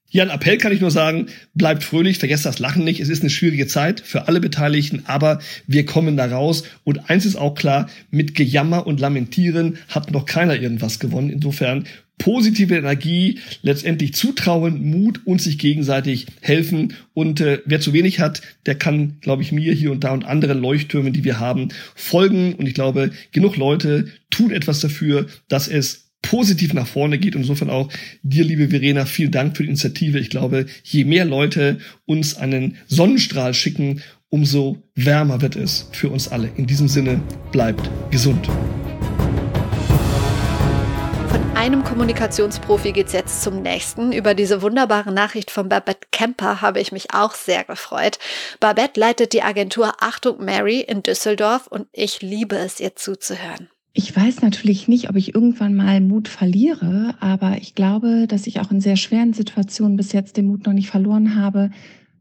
Hier 0.08 0.22
ein 0.22 0.30
Appell 0.30 0.58
kann 0.58 0.72
ich 0.72 0.80
nur 0.80 0.92
sagen, 0.92 1.28
bleibt 1.56 1.84
fröhlich, 1.84 2.20
vergesst 2.20 2.46
das 2.46 2.60
Lachen 2.60 2.86
nicht. 2.86 3.02
Es 3.02 3.10
ist 3.10 3.22
eine 3.22 3.30
schwierige 3.30 3.68
Zeit 3.68 4.00
für 4.00 4.30
alle 4.30 4.40
Beteiligten, 4.40 5.04
aber 5.08 5.40
wir 5.68 5.86
kommen 5.86 6.16
da 6.16 6.26
raus. 6.28 6.64
Und 6.86 7.10
eins 7.10 7.26
ist 7.26 7.36
auch 7.36 7.54
klar, 7.54 7.90
mit 8.12 8.34
Gejammer 8.34 8.88
und 8.88 9.02
Lamentieren 9.02 9.78
hat 9.90 10.12
noch 10.12 10.26
keiner 10.26 10.56
irgendwas 10.56 11.00
gewonnen. 11.00 11.30
Insofern 11.30 11.86
positive 12.18 12.76
Energie, 12.76 13.40
letztendlich 13.62 14.14
Zutrauen, 14.14 14.90
Mut 14.90 15.22
und 15.26 15.42
sich 15.42 15.58
gegenseitig 15.58 16.28
helfen. 16.42 16.94
Und 17.14 17.42
äh, 17.42 17.60
wer 17.66 17.80
zu 17.80 17.94
wenig 17.94 18.20
hat, 18.20 18.42
der 18.66 18.76
kann, 18.76 19.18
glaube 19.22 19.44
ich, 19.44 19.52
mir 19.52 19.74
hier 19.74 19.92
und 19.92 20.04
da 20.04 20.12
und 20.12 20.26
anderen 20.26 20.60
Leuchttürmen, 20.60 21.14
die 21.14 21.24
wir 21.24 21.40
haben, 21.40 21.70
folgen. 21.94 22.54
Und 22.54 22.68
ich 22.68 22.74
glaube, 22.74 23.12
genug 23.32 23.58
Leute 23.58 24.08
tun 24.30 24.52
etwas 24.52 24.80
dafür, 24.80 25.28
dass 25.48 25.68
es 25.68 26.06
positiv 26.22 26.74
nach 26.74 26.88
vorne 26.88 27.18
geht. 27.18 27.36
Und 27.36 27.44
insofern 27.44 27.70
auch 27.70 27.92
dir, 28.24 28.44
liebe 28.44 28.70
Verena, 28.70 29.06
vielen 29.06 29.32
Dank 29.32 29.56
für 29.56 29.64
die 29.64 29.70
Initiative. 29.70 30.20
Ich 30.20 30.30
glaube, 30.30 30.66
je 30.84 31.06
mehr 31.06 31.26
Leute 31.26 31.78
uns 32.06 32.36
einen 32.36 32.78
Sonnenstrahl 32.88 33.54
schicken, 33.54 34.02
umso 34.30 34.84
wärmer 34.96 35.42
wird 35.42 35.56
es 35.56 35.88
für 35.92 36.10
uns 36.10 36.28
alle. 36.28 36.50
In 36.58 36.66
diesem 36.66 36.88
Sinne, 36.88 37.22
bleibt 37.52 37.90
gesund 38.12 38.50
einem 41.66 41.84
Kommunikationsprofi 41.84 42.92
geht's 42.92 43.12
jetzt 43.12 43.42
zum 43.42 43.64
nächsten. 43.64 44.12
Über 44.12 44.36
diese 44.36 44.62
wunderbare 44.62 45.12
Nachricht 45.12 45.50
von 45.50 45.68
Babette 45.68 46.08
Kemper 46.12 46.62
habe 46.62 46.80
ich 46.80 46.92
mich 46.92 47.12
auch 47.12 47.34
sehr 47.34 47.64
gefreut. 47.64 48.20
Babette 48.60 49.00
leitet 49.00 49.34
die 49.34 49.42
Agentur 49.42 49.94
Achtung 50.00 50.46
Mary 50.46 50.82
in 50.82 51.02
Düsseldorf 51.02 51.66
und 51.66 51.88
ich 51.92 52.22
liebe 52.22 52.56
es, 52.56 52.80
ihr 52.80 52.96
zuzuhören. 52.96 53.68
Ich 53.94 54.16
weiß 54.16 54.44
natürlich 54.44 54.88
nicht, 54.88 55.10
ob 55.10 55.16
ich 55.16 55.34
irgendwann 55.34 55.74
mal 55.74 56.02
Mut 56.02 56.28
verliere, 56.28 57.16
aber 57.20 57.58
ich 57.60 57.74
glaube, 57.74 58.28
dass 58.28 58.46
ich 58.46 58.60
auch 58.60 58.70
in 58.70 58.80
sehr 58.80 58.96
schweren 58.96 59.34
Situationen 59.34 59.98
bis 59.98 60.12
jetzt 60.12 60.38
den 60.38 60.46
Mut 60.46 60.68
noch 60.68 60.74
nicht 60.74 60.92
verloren 60.92 61.36
habe, 61.36 61.72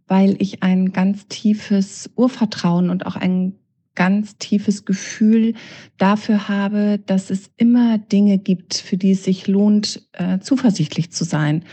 weil 0.07 0.37
ich 0.39 0.63
ein 0.63 0.91
ganz 0.93 1.27
tiefes 1.29 2.09
Urvertrauen 2.17 2.89
und 2.89 3.05
auch 3.05 3.17
ein 3.17 3.59
ganz 3.95 4.37
tiefes 4.39 4.85
Gefühl 4.85 5.55
dafür 5.99 6.49
habe, 6.49 7.01
dass 7.07 7.31
es 7.31 7.51
immer 7.57 7.99
Dinge 7.99 8.39
gibt, 8.39 8.75
für 8.75 8.97
die 8.97 9.13
es 9.13 9.25
sich 9.25 9.47
lohnt, 9.47 10.09
äh, 10.13 10.39
zuversichtlich 10.41 11.13
zu 11.13 11.25
sein. 11.25 11.65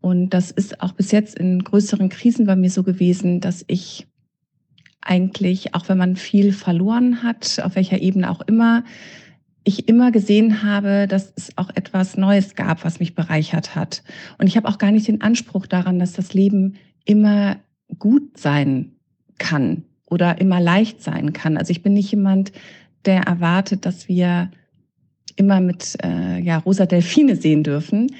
Und 0.00 0.30
das 0.30 0.50
ist 0.50 0.80
auch 0.80 0.92
bis 0.92 1.10
jetzt 1.12 1.38
in 1.38 1.64
größeren 1.64 2.10
Krisen 2.10 2.46
bei 2.46 2.56
mir 2.56 2.70
so 2.70 2.82
gewesen, 2.82 3.40
dass 3.40 3.64
ich 3.68 4.06
eigentlich, 5.00 5.74
auch 5.74 5.88
wenn 5.88 5.98
man 5.98 6.16
viel 6.16 6.52
verloren 6.52 7.22
hat, 7.22 7.60
auf 7.62 7.76
welcher 7.76 8.00
Ebene 8.00 8.30
auch 8.30 8.42
immer, 8.42 8.84
ich 9.64 9.88
immer 9.88 10.12
gesehen 10.12 10.62
habe, 10.62 11.06
dass 11.08 11.32
es 11.36 11.56
auch 11.56 11.70
etwas 11.74 12.18
Neues 12.18 12.54
gab, 12.54 12.84
was 12.84 13.00
mich 13.00 13.14
bereichert 13.14 13.74
hat. 13.74 14.02
Und 14.36 14.46
ich 14.46 14.58
habe 14.58 14.68
auch 14.68 14.76
gar 14.76 14.92
nicht 14.92 15.08
den 15.08 15.22
Anspruch 15.22 15.66
daran, 15.66 15.98
dass 15.98 16.12
das 16.12 16.34
Leben 16.34 16.74
immer 17.06 17.56
gut 17.98 18.36
sein 18.36 18.92
kann 19.38 19.84
oder 20.06 20.40
immer 20.40 20.60
leicht 20.60 21.02
sein 21.02 21.32
kann. 21.32 21.56
Also 21.56 21.70
ich 21.70 21.82
bin 21.82 21.94
nicht 21.94 22.10
jemand, 22.10 22.52
der 23.04 23.22
erwartet, 23.22 23.86
dass 23.86 24.08
wir 24.08 24.50
immer 25.36 25.60
mit 25.60 25.96
äh, 26.02 26.38
ja, 26.40 26.58
rosa 26.58 26.86
Delfine 26.86 27.36
sehen 27.36 27.62
dürfen. 27.62 28.14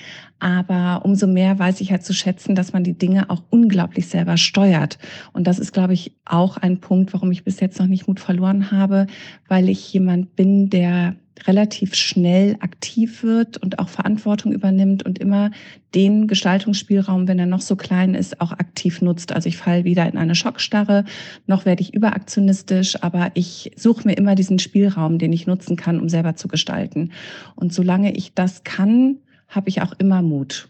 Aber 0.45 1.07
umso 1.07 1.27
mehr 1.27 1.59
weiß 1.59 1.81
ich 1.81 1.91
halt 1.91 2.05
zu 2.05 2.13
schätzen, 2.13 2.55
dass 2.55 2.75
man 2.75 2.85
die 2.85 2.99
Dinge 2.99 3.31
auch 3.31 3.43
unglaublich 3.49 4.09
selber 4.09 4.37
steuert. 4.37 4.99
Und 5.33 5.47
das 5.47 5.59
ist, 5.59 5.73
glaube 5.73 5.95
ich, 5.95 6.19
auch 6.27 6.59
ein 6.59 6.81
Punkt, 6.81 7.15
warum 7.15 7.33
ich 7.33 7.45
bis 7.45 7.61
jetzt 7.61 7.79
noch 7.79 7.87
nicht 7.87 8.07
Mut 8.07 8.21
verloren 8.21 8.71
habe, 8.71 9.07
weil 9.49 9.71
ich 9.71 9.91
jemand 9.91 10.37
bin, 10.37 10.69
der 10.69 11.17
relativ 11.47 11.95
schnell 11.95 12.57
aktiv 12.61 13.23
wird 13.23 13.57
und 13.57 13.79
auch 13.79 13.89
Verantwortung 13.89 14.53
übernimmt 14.53 15.03
und 15.03 15.19
immer 15.19 15.51
den 15.95 16.27
Gestaltungsspielraum, 16.27 17.27
wenn 17.27 17.39
er 17.39 17.47
noch 17.47 17.63
so 17.63 17.75
klein 17.75 18.15
ist, 18.15 18.43
auch 18.43 18.53
aktiv 18.53 19.01
nutzt. 19.01 19.33
Also 19.33 19.49
ich 19.49 19.57
falle 19.57 19.85
weder 19.85 20.07
in 20.07 20.19
eine 20.19 20.35
Schockstarre, 20.35 21.07
noch 21.47 21.65
werde 21.65 21.81
ich 21.81 21.95
überaktionistisch, 21.95 23.03
aber 23.03 23.31
ich 23.33 23.73
suche 23.77 24.07
mir 24.07 24.15
immer 24.15 24.35
diesen 24.35 24.59
Spielraum, 24.59 25.19
den 25.19 25.33
ich 25.33 25.47
nutzen 25.47 25.77
kann, 25.77 26.01
um 26.01 26.11
selber 26.11 26.37
zu 26.37 26.49
gestalten. 26.49 27.13
Und 27.57 27.73
solange 27.73 28.15
ich 28.15 28.35
das 28.35 28.63
kann, 28.63 29.17
habe 29.49 29.69
ich 29.69 29.83
auch 29.83 29.93
immer 29.99 30.23
Mut. 30.23 30.69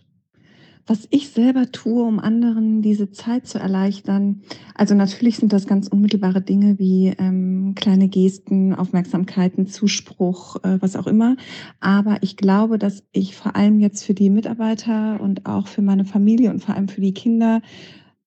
Was 0.87 1.09
ich 1.09 1.31
selber 1.31 1.73
tue, 1.73 2.03
um 2.03 2.19
anderen 2.19 2.83
diese 2.83 3.11
Zeit 3.11 3.47
zu 3.47 3.59
erleichtern, 3.59 4.43
also 4.75 4.95
natürlich 4.95 5.39
sind 5.39 5.51
das 5.51 5.67
ganz 5.67 5.89
unmittelbare 5.89 6.43
Dinge 6.43 6.79
wie 6.79 7.15
ähm, 7.19 7.75
kleine 7.75 8.09
Gesten, 8.09 8.75
Aufmerksamkeiten, 8.75 9.67
Zuspruch, 9.67 10.57
äh, 10.63 10.77
was 10.83 10.97
auch 10.97 11.07
immer. 11.07 11.37
Aber 11.81 12.19
ich 12.21 12.37
glaube, 12.37 12.79
dass 12.79 13.03
ich 13.13 13.35
vor 13.35 13.57
allem 13.57 13.81
jetzt 13.81 14.05
für 14.05 14.13
die 14.13 14.29
Mitarbeiter 14.29 15.21
und 15.23 15.47
auch 15.47 15.69
für 15.69 15.81
meine 15.81 16.05
Familie 16.05 16.51
und 16.51 16.63
vor 16.63 16.75
allem 16.75 16.89
für 16.89 17.01
die 17.01 17.15
Kinder 17.15 17.63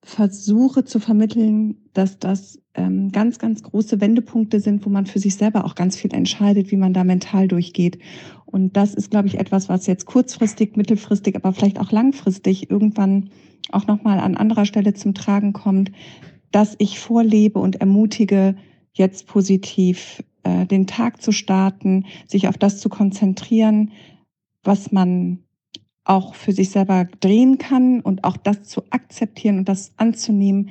versuche 0.08 0.86
zu 0.86 1.00
vermitteln, 1.00 1.76
dass 1.94 2.18
das 2.18 2.62
ähm, 2.76 3.12
ganz, 3.12 3.40
ganz 3.40 3.62
große 3.62 4.00
Wendepunkte 4.00 4.62
sind, 4.62 4.86
wo 4.86 4.90
man 4.90 5.06
für 5.06 5.20
sich 5.20 5.36
selber 5.36 5.66
auch 5.66 5.76
ganz 5.76 5.98
viel 5.98 6.14
entscheidet, 6.14 6.72
wie 6.72 6.78
man 6.78 6.94
da 6.94 7.04
mental 7.04 7.50
durchgeht. 7.50 8.00
Und 8.46 8.78
das 8.78 8.94
ist, 8.94 9.12
glaube 9.12 9.28
ich, 9.28 9.38
etwas, 9.38 9.68
was 9.68 9.86
jetzt 9.86 10.06
kurzfristig, 10.06 10.78
mittelfristig, 10.78 11.36
aber 11.36 11.52
vielleicht 11.52 11.80
auch 11.80 11.92
langfristig 11.92 12.70
irgendwann 12.70 13.32
auch 13.70 13.86
nochmal 13.88 14.20
an 14.20 14.38
anderer 14.38 14.66
Stelle 14.66 14.94
zum 14.94 15.14
Tragen 15.14 15.52
kommt, 15.52 15.92
dass 16.52 16.76
ich 16.78 17.00
vorlebe 17.00 17.60
und 17.60 17.76
ermutige, 17.82 18.56
jetzt 18.94 19.28
positiv 19.28 20.24
äh, 20.44 20.66
den 20.66 20.88
Tag 20.88 21.22
zu 21.22 21.34
starten, 21.34 22.06
sich 22.26 22.48
auf 22.48 22.58
das 22.58 22.80
zu 22.80 22.88
konzentrieren, 22.88 23.92
was 24.64 24.94
man 24.94 25.44
auch 26.08 26.36
für 26.36 26.52
sich 26.52 26.70
selber 26.70 27.08
drehen 27.20 27.58
kann 27.58 28.00
und 28.02 28.24
auch 28.24 28.38
das 28.38 28.64
zu 28.64 28.84
akzeptieren 28.90 29.60
und 29.60 29.70
das 29.70 29.92
anzunehmen, 29.98 30.70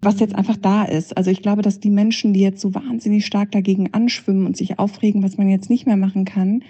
was 0.00 0.20
jetzt 0.20 0.34
einfach 0.34 0.56
da 0.56 0.84
ist. 0.84 1.16
Also 1.16 1.30
ich 1.30 1.42
glaube, 1.42 1.62
dass 1.62 1.80
die 1.80 1.90
Menschen, 1.90 2.32
die 2.32 2.40
jetzt 2.40 2.60
so 2.60 2.74
wahnsinnig 2.74 3.26
stark 3.26 3.50
dagegen 3.52 3.92
anschwimmen 3.92 4.46
und 4.46 4.56
sich 4.56 4.78
aufregen, 4.78 5.22
was 5.22 5.38
man 5.38 5.48
jetzt 5.48 5.70
nicht 5.70 5.86
mehr 5.86 5.96
machen 5.96 6.24
kann, 6.24 6.62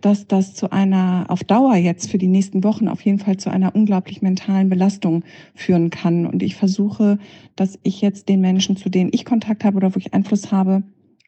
dass 0.00 0.26
das 0.26 0.54
zu 0.54 0.72
einer, 0.72 1.26
auf 1.28 1.44
Dauer 1.44 1.76
jetzt 1.76 2.10
für 2.10 2.18
die 2.18 2.28
nächsten 2.28 2.64
Wochen 2.64 2.88
auf 2.88 3.00
jeden 3.02 3.18
Fall 3.18 3.36
zu 3.36 3.50
einer 3.50 3.74
unglaublich 3.74 4.20
mentalen 4.20 4.68
Belastung 4.68 5.22
führen 5.54 5.90
kann. 5.90 6.26
Und 6.26 6.42
ich 6.42 6.56
versuche, 6.56 7.18
dass 7.56 7.78
ich 7.82 8.00
jetzt 8.00 8.28
den 8.28 8.40
Menschen, 8.40 8.76
zu 8.76 8.90
denen 8.90 9.10
ich 9.12 9.24
Kontakt 9.24 9.64
habe 9.64 9.76
oder 9.76 9.94
wo 9.94 9.98
ich 9.98 10.12
Einfluss 10.12 10.50
habe, 10.50 10.82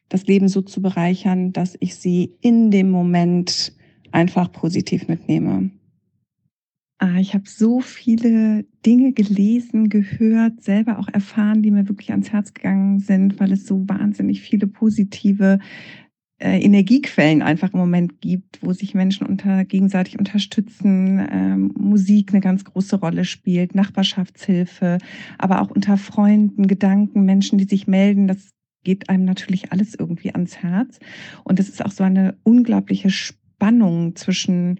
das 0.09 0.27
Leben 0.27 0.49
so 0.49 0.61
zu 0.61 0.81
bereichern, 0.81 1.53
dass 1.53 1.77
ich 1.79 1.95
sie 1.95 2.33
in 2.41 2.69
dem 2.69 2.91
Moment 2.91 3.73
einfach 4.11 4.51
positiv 4.51 5.07
mitnehme. 5.07 5.71
Ah, 7.05 7.19
ich 7.19 7.35
habe 7.35 7.47
so 7.47 7.81
viele 7.81 8.65
Dinge 8.83 9.13
gelesen, 9.13 9.89
gehört, 9.89 10.63
selber 10.63 10.97
auch 10.97 11.07
erfahren, 11.07 11.61
die 11.61 11.69
mir 11.69 11.87
wirklich 11.87 12.09
ans 12.09 12.31
Herz 12.31 12.55
gegangen 12.55 12.99
sind, 12.99 13.39
weil 13.39 13.51
es 13.51 13.67
so 13.67 13.87
wahnsinnig 13.87 14.41
viele 14.41 14.65
positive 14.65 15.59
äh, 16.39 16.59
Energiequellen 16.59 17.43
einfach 17.43 17.73
im 17.73 17.79
Moment 17.79 18.21
gibt, 18.21 18.63
wo 18.63 18.73
sich 18.73 18.95
Menschen 18.95 19.27
unter, 19.27 19.65
gegenseitig 19.65 20.17
unterstützen, 20.17 21.23
ähm, 21.31 21.71
Musik 21.77 22.31
eine 22.31 22.41
ganz 22.41 22.65
große 22.65 22.95
Rolle 22.95 23.23
spielt, 23.23 23.75
Nachbarschaftshilfe, 23.75 24.97
aber 25.37 25.61
auch 25.61 25.69
unter 25.69 25.97
Freunden, 25.97 26.65
Gedanken, 26.65 27.23
Menschen, 27.23 27.59
die 27.59 27.65
sich 27.65 27.85
melden. 27.85 28.27
Das 28.27 28.49
geht 28.83 29.09
einem 29.09 29.25
natürlich 29.25 29.71
alles 29.71 29.93
irgendwie 29.93 30.33
ans 30.33 30.57
Herz. 30.57 30.97
Und 31.43 31.59
es 31.59 31.69
ist 31.69 31.85
auch 31.85 31.91
so 31.91 32.03
eine 32.03 32.35
unglaubliche 32.41 33.11
Spannung 33.11 34.15
zwischen 34.15 34.79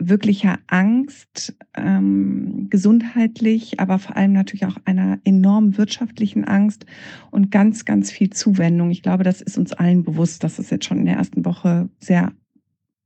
wirklicher 0.00 0.58
Angst, 0.66 1.54
ähm, 1.76 2.66
gesundheitlich, 2.70 3.78
aber 3.78 3.98
vor 3.98 4.16
allem 4.16 4.32
natürlich 4.32 4.66
auch 4.66 4.78
einer 4.84 5.20
enormen 5.24 5.76
wirtschaftlichen 5.76 6.44
Angst 6.44 6.86
und 7.30 7.50
ganz, 7.50 7.84
ganz 7.84 8.10
viel 8.10 8.30
Zuwendung. 8.30 8.90
Ich 8.90 9.02
glaube, 9.02 9.22
das 9.22 9.42
ist 9.42 9.58
uns 9.58 9.72
allen 9.72 10.02
bewusst, 10.02 10.42
dass 10.42 10.58
es 10.58 10.70
jetzt 10.70 10.86
schon 10.86 10.98
in 10.98 11.06
der 11.06 11.16
ersten 11.16 11.44
Woche 11.44 11.88
sehr 12.00 12.32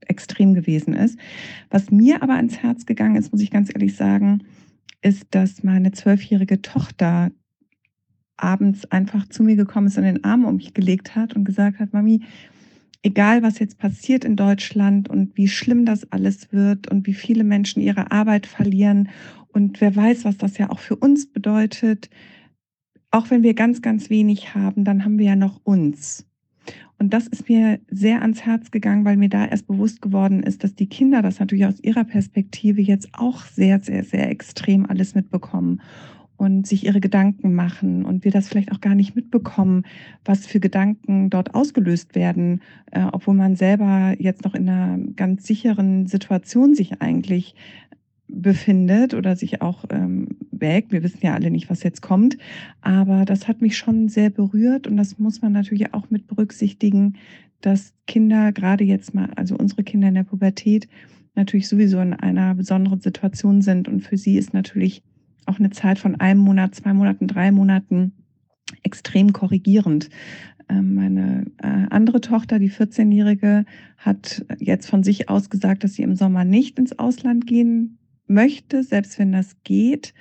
extrem 0.06 0.54
gewesen 0.54 0.94
ist. 0.94 1.18
Was 1.70 1.90
mir 1.90 2.22
aber 2.22 2.34
ans 2.34 2.58
Herz 2.58 2.86
gegangen 2.86 3.16
ist, 3.16 3.32
muss 3.32 3.42
ich 3.42 3.50
ganz 3.50 3.70
ehrlich 3.74 3.96
sagen, 3.96 4.44
ist, 5.02 5.26
dass 5.30 5.62
meine 5.62 5.92
zwölfjährige 5.92 6.62
Tochter 6.62 7.30
abends 8.36 8.84
einfach 8.90 9.28
zu 9.28 9.42
mir 9.42 9.56
gekommen 9.56 9.86
ist 9.86 9.98
und 9.98 10.04
den 10.04 10.24
Arm 10.24 10.44
um 10.44 10.56
mich 10.56 10.74
gelegt 10.74 11.14
hat 11.14 11.34
und 11.34 11.44
gesagt 11.44 11.78
hat, 11.78 11.92
Mami, 11.92 12.22
egal 13.04 13.42
was 13.42 13.58
jetzt 13.58 13.78
passiert 13.78 14.24
in 14.24 14.34
Deutschland 14.34 15.08
und 15.08 15.36
wie 15.36 15.46
schlimm 15.46 15.84
das 15.84 16.10
alles 16.10 16.52
wird 16.52 16.90
und 16.90 17.06
wie 17.06 17.14
viele 17.14 17.44
Menschen 17.44 17.80
ihre 17.80 18.10
Arbeit 18.10 18.46
verlieren 18.46 19.10
und 19.52 19.80
wer 19.80 19.94
weiß, 19.94 20.24
was 20.24 20.38
das 20.38 20.58
ja 20.58 20.70
auch 20.70 20.80
für 20.80 20.96
uns 20.96 21.30
bedeutet, 21.30 22.10
auch 23.10 23.30
wenn 23.30 23.44
wir 23.44 23.54
ganz, 23.54 23.82
ganz 23.82 24.10
wenig 24.10 24.54
haben, 24.54 24.84
dann 24.84 25.04
haben 25.04 25.18
wir 25.18 25.26
ja 25.26 25.36
noch 25.36 25.60
uns. 25.62 26.26
Und 26.98 27.12
das 27.12 27.26
ist 27.26 27.48
mir 27.48 27.78
sehr 27.88 28.22
ans 28.22 28.46
Herz 28.46 28.70
gegangen, 28.70 29.04
weil 29.04 29.16
mir 29.16 29.28
da 29.28 29.44
erst 29.44 29.66
bewusst 29.66 30.00
geworden 30.00 30.42
ist, 30.42 30.64
dass 30.64 30.74
die 30.74 30.88
Kinder 30.88 31.20
das 31.20 31.38
natürlich 31.38 31.66
aus 31.66 31.80
ihrer 31.80 32.04
Perspektive 32.04 32.80
jetzt 32.80 33.10
auch 33.12 33.42
sehr, 33.42 33.80
sehr, 33.80 34.02
sehr 34.02 34.30
extrem 34.30 34.86
alles 34.86 35.14
mitbekommen 35.14 35.82
und 36.36 36.66
sich 36.66 36.84
ihre 36.84 37.00
Gedanken 37.00 37.54
machen 37.54 38.04
und 38.04 38.24
wir 38.24 38.32
das 38.32 38.48
vielleicht 38.48 38.72
auch 38.72 38.80
gar 38.80 38.94
nicht 38.94 39.14
mitbekommen, 39.14 39.84
was 40.24 40.46
für 40.46 40.60
Gedanken 40.60 41.30
dort 41.30 41.54
ausgelöst 41.54 42.14
werden, 42.14 42.60
äh, 42.90 43.04
obwohl 43.12 43.34
man 43.34 43.56
selber 43.56 44.14
jetzt 44.18 44.44
noch 44.44 44.54
in 44.54 44.68
einer 44.68 44.98
ganz 45.14 45.46
sicheren 45.46 46.06
Situation 46.06 46.74
sich 46.74 47.00
eigentlich 47.00 47.54
befindet 48.26 49.14
oder 49.14 49.36
sich 49.36 49.62
auch 49.62 49.84
ähm, 49.90 50.28
wägt. 50.50 50.92
Wir 50.92 51.02
wissen 51.02 51.20
ja 51.22 51.34
alle 51.34 51.50
nicht, 51.50 51.70
was 51.70 51.82
jetzt 51.82 52.02
kommt, 52.02 52.36
aber 52.80 53.24
das 53.24 53.46
hat 53.48 53.60
mich 53.60 53.76
schon 53.76 54.08
sehr 54.08 54.30
berührt 54.30 54.86
und 54.86 54.96
das 54.96 55.18
muss 55.18 55.42
man 55.42 55.52
natürlich 55.52 55.94
auch 55.94 56.10
mit 56.10 56.26
berücksichtigen, 56.26 57.16
dass 57.60 57.94
Kinder 58.06 58.52
gerade 58.52 58.84
jetzt 58.84 59.14
mal, 59.14 59.30
also 59.36 59.56
unsere 59.56 59.84
Kinder 59.84 60.08
in 60.08 60.14
der 60.14 60.24
Pubertät, 60.24 60.88
natürlich 61.34 61.68
sowieso 61.68 62.00
in 62.00 62.12
einer 62.12 62.54
besonderen 62.54 63.00
Situation 63.00 63.62
sind 63.62 63.88
und 63.88 64.00
für 64.00 64.16
sie 64.16 64.36
ist 64.36 64.54
natürlich 64.54 65.02
auch 65.46 65.58
eine 65.58 65.70
Zeit 65.70 65.98
von 65.98 66.16
einem 66.16 66.40
Monat, 66.40 66.74
zwei 66.74 66.92
Monaten, 66.92 67.26
drei 67.26 67.52
Monaten 67.52 68.12
extrem 68.82 69.32
korrigierend. 69.32 70.10
Ähm, 70.68 70.94
meine 70.94 71.46
äh, 71.62 71.86
andere 71.90 72.20
Tochter, 72.20 72.58
die 72.58 72.70
14-Jährige, 72.70 73.64
hat 73.98 74.44
jetzt 74.58 74.88
von 74.88 75.02
sich 75.02 75.28
aus 75.28 75.50
gesagt, 75.50 75.84
dass 75.84 75.94
sie 75.94 76.02
im 76.02 76.16
Sommer 76.16 76.44
nicht 76.44 76.78
ins 76.78 76.98
Ausland 76.98 77.46
gehen 77.46 77.98
möchte, 78.26 78.82
selbst 78.82 79.18
wenn 79.18 79.32
das 79.32 79.62
geht, 79.64 80.14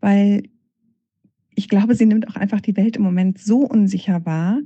weil 0.00 0.44
ich 1.54 1.68
glaube, 1.68 1.96
sie 1.96 2.06
nimmt 2.06 2.28
auch 2.28 2.36
einfach 2.36 2.60
die 2.60 2.76
Welt 2.76 2.96
im 2.96 3.02
Moment 3.02 3.38
so 3.38 3.60
unsicher 3.60 4.24
wahr, 4.24 4.60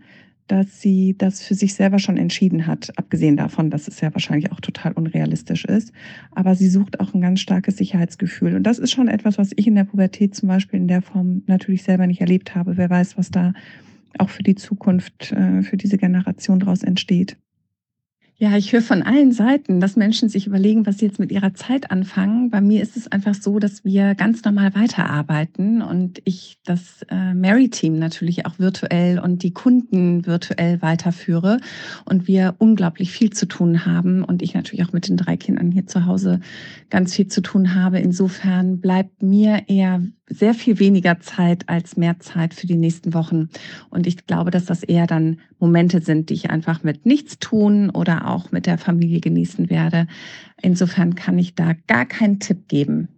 dass 0.53 0.83
sie 0.83 1.15
das 1.17 1.43
für 1.43 1.55
sich 1.55 1.73
selber 1.73 1.99
schon 1.99 2.19
entschieden 2.19 2.67
hat, 2.67 2.93
abgesehen 2.99 3.39
davon, 3.39 3.71
dass 3.71 3.89
es 3.89 4.03
ja 4.03 4.13
wahrscheinlich 4.13 4.53
auch 4.53 4.61
total 4.61 4.93
unrealistisch 4.93 5.65
ist. 5.65 5.95
Aber 6.31 6.55
sie 6.55 6.69
sucht 6.69 7.01
auch 7.01 7.15
ein 7.15 7.23
ganz 7.23 7.41
starkes 7.41 7.79
Sicherheitsgefühl. 7.79 8.55
Und 8.55 8.65
das 8.65 8.79
ist 8.79 8.91
schon 8.91 9.09
etwas, 9.09 9.39
was 9.39 9.53
ich 9.57 9.67
in 9.67 9.75
der 9.75 9.85
Pubertät 9.85 10.35
zum 10.35 10.51
Beispiel 10.51 10.79
in 10.79 10.89
der 10.89 11.01
Form 11.01 11.43
natürlich 11.47 11.85
selber 11.85 12.07
nicht 12.07 12.21
erlebt 12.21 12.55
habe. 12.55 12.77
Wer 12.77 12.91
weiß, 12.91 13.17
was 13.17 13.31
da 13.31 13.55
auch 14.19 14.29
für 14.29 14.43
die 14.43 14.55
Zukunft, 14.55 15.33
äh, 15.33 15.63
für 15.63 15.79
diese 15.79 15.97
Generation 15.97 16.61
daraus 16.61 16.83
entsteht. 16.83 17.39
Ja, 18.43 18.57
ich 18.57 18.73
höre 18.73 18.83
von 18.83 19.05
allen 19.05 19.31
Seiten, 19.31 19.79
dass 19.79 19.95
Menschen 19.95 20.29
sich 20.29 20.49
überlegen, 20.49 20.85
was 20.85 20.99
sie 20.99 21.07
jetzt 21.07 21.21
mit 21.21 21.31
ihrer 21.31 21.55
Zeit 21.55 21.93
anfangen. 21.93 22.51
Bei 22.51 22.61
mir 22.61 22.83
ist 22.83 22.97
es 22.97 23.07
einfach 23.07 23.35
so, 23.35 23.61
dass 23.61 23.85
wir 23.85 24.17
ganz 24.17 24.43
normal 24.43 24.75
weiterarbeiten 24.75 25.81
und 25.81 26.21
ich 26.25 26.59
das 26.65 27.07
äh, 27.09 27.35
Mary-Team 27.35 28.01
natürlich 28.01 28.45
auch 28.45 28.59
virtuell 28.59 29.21
und 29.21 29.45
die 29.45 29.53
Kunden 29.53 30.27
virtuell 30.27 30.83
weiterführe 30.83 31.61
und 32.05 32.27
wir 32.27 32.57
unglaublich 32.59 33.13
viel 33.13 33.31
zu 33.31 33.47
tun 33.47 33.87
haben 33.87 34.25
und 34.25 34.43
ich 34.43 34.55
natürlich 34.55 34.85
auch 34.85 34.93
mit 34.93 35.07
den 35.07 35.17
drei 35.17 35.37
Kindern 35.37 35.71
hier 35.71 35.87
zu 35.87 36.07
Hause 36.07 36.41
ganz 36.91 37.15
viel 37.15 37.29
zu 37.29 37.43
tun 37.43 37.77
habe. 37.77 38.01
Insofern 38.01 38.81
bleibt 38.81 39.23
mir 39.23 39.69
eher 39.69 40.03
sehr 40.33 40.55
viel 40.55 40.79
weniger 40.79 41.21
Zeit 41.21 41.69
als 41.69 41.97
mehr 41.97 42.19
Zeit 42.21 42.55
für 42.55 42.67
die 42.67 42.77
nächsten 42.77 43.15
Wochen. 43.15 43.49
Und 43.91 44.07
ich 44.07 44.27
glaube, 44.27 44.51
dass 44.51 44.65
das 44.65 44.83
eher 44.83 45.07
dann 45.07 45.41
Momente 45.59 46.01
sind, 46.01 46.31
die 46.31 46.35
ich 46.35 46.51
einfach 46.51 46.83
mit 46.83 47.07
nichts 47.07 47.39
tun 47.39 47.91
oder 47.91 48.29
auch 48.29 48.53
mit 48.53 48.67
der 48.67 48.79
Familie 48.79 49.21
genießen 49.21 49.71
werde. 49.71 50.07
Insofern 50.61 51.15
kann 51.15 51.39
ich 51.39 51.55
da 51.55 51.75
gar 51.87 52.07
keinen 52.07 52.41
Tipp 52.41 52.69
geben. 52.69 53.09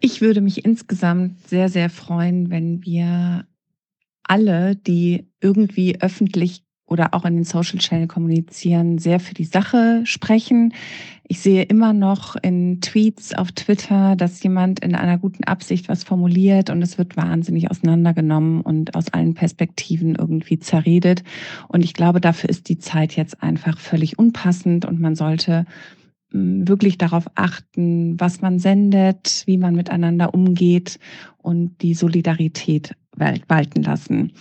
Ich 0.00 0.20
würde 0.20 0.40
mich 0.40 0.64
insgesamt 0.64 1.48
sehr, 1.48 1.68
sehr 1.68 1.88
freuen, 1.88 2.50
wenn 2.50 2.84
wir 2.84 3.46
alle, 4.22 4.76
die 4.76 5.28
irgendwie 5.40 6.00
öffentlich 6.00 6.63
oder 6.86 7.14
auch 7.14 7.24
in 7.24 7.34
den 7.34 7.44
Social 7.44 7.78
Channel 7.78 8.06
kommunizieren, 8.06 8.98
sehr 8.98 9.18
für 9.18 9.34
die 9.34 9.44
Sache 9.44 10.02
sprechen. 10.04 10.74
Ich 11.26 11.40
sehe 11.40 11.62
immer 11.62 11.94
noch 11.94 12.36
in 12.36 12.82
Tweets 12.82 13.34
auf 13.34 13.52
Twitter, 13.52 14.14
dass 14.16 14.42
jemand 14.42 14.80
in 14.80 14.94
einer 14.94 15.16
guten 15.16 15.44
Absicht 15.44 15.88
was 15.88 16.04
formuliert 16.04 16.68
und 16.68 16.82
es 16.82 16.98
wird 16.98 17.16
wahnsinnig 17.16 17.70
auseinandergenommen 17.70 18.60
und 18.60 18.94
aus 18.94 19.10
allen 19.12 19.32
Perspektiven 19.32 20.16
irgendwie 20.16 20.58
zerredet. 20.58 21.24
Und 21.68 21.82
ich 21.82 21.94
glaube, 21.94 22.20
dafür 22.20 22.50
ist 22.50 22.68
die 22.68 22.78
Zeit 22.78 23.16
jetzt 23.16 23.42
einfach 23.42 23.78
völlig 23.78 24.18
unpassend 24.18 24.84
und 24.84 25.00
man 25.00 25.14
sollte 25.14 25.64
hm, 26.32 26.68
wirklich 26.68 26.98
darauf 26.98 27.24
achten, 27.34 28.20
was 28.20 28.42
man 28.42 28.58
sendet, 28.58 29.44
wie 29.46 29.56
man 29.56 29.74
miteinander 29.74 30.34
umgeht 30.34 30.98
und 31.38 31.80
die 31.80 31.94
Solidarität 31.94 32.94
walten 33.16 33.82
lassen. 33.82 34.32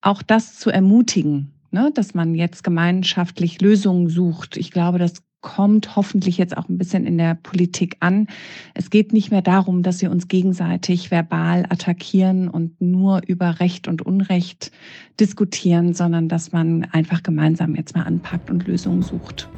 Auch 0.00 0.22
das 0.22 0.58
zu 0.58 0.70
ermutigen, 0.70 1.52
ne, 1.70 1.90
dass 1.94 2.14
man 2.14 2.34
jetzt 2.34 2.64
gemeinschaftlich 2.64 3.60
Lösungen 3.60 4.08
sucht. 4.08 4.56
Ich 4.56 4.70
glaube, 4.70 4.98
das 4.98 5.22
kommt 5.40 5.94
hoffentlich 5.94 6.38
jetzt 6.38 6.56
auch 6.56 6.68
ein 6.68 6.76
bisschen 6.76 7.06
in 7.06 7.18
der 7.18 7.34
Politik 7.34 7.98
an. 8.00 8.26
Es 8.74 8.90
geht 8.90 9.12
nicht 9.12 9.30
mehr 9.30 9.42
darum, 9.42 9.84
dass 9.84 10.02
wir 10.02 10.10
uns 10.10 10.26
gegenseitig 10.26 11.12
verbal 11.12 11.66
attackieren 11.68 12.48
und 12.48 12.80
nur 12.80 13.22
über 13.26 13.60
Recht 13.60 13.86
und 13.86 14.02
Unrecht 14.02 14.72
diskutieren, 15.20 15.94
sondern 15.94 16.28
dass 16.28 16.50
man 16.50 16.84
einfach 16.90 17.22
gemeinsam 17.22 17.76
jetzt 17.76 17.94
mal 17.94 18.02
anpackt 18.02 18.50
und 18.50 18.66
Lösungen 18.66 19.02
sucht. 19.02 19.48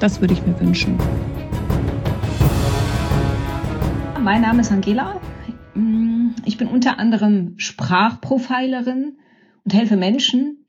Das 0.00 0.20
würde 0.20 0.34
ich 0.34 0.46
mir 0.46 0.58
wünschen. 0.60 0.98
Mein 4.20 4.42
Name 4.42 4.60
ist 4.60 4.70
Angela. 4.70 5.20
Ich 6.44 6.58
bin 6.58 6.68
unter 6.68 6.98
anderem 6.98 7.54
Sprachprofilerin 7.56 9.16
und 9.64 9.74
helfe 9.74 9.96
Menschen, 9.96 10.61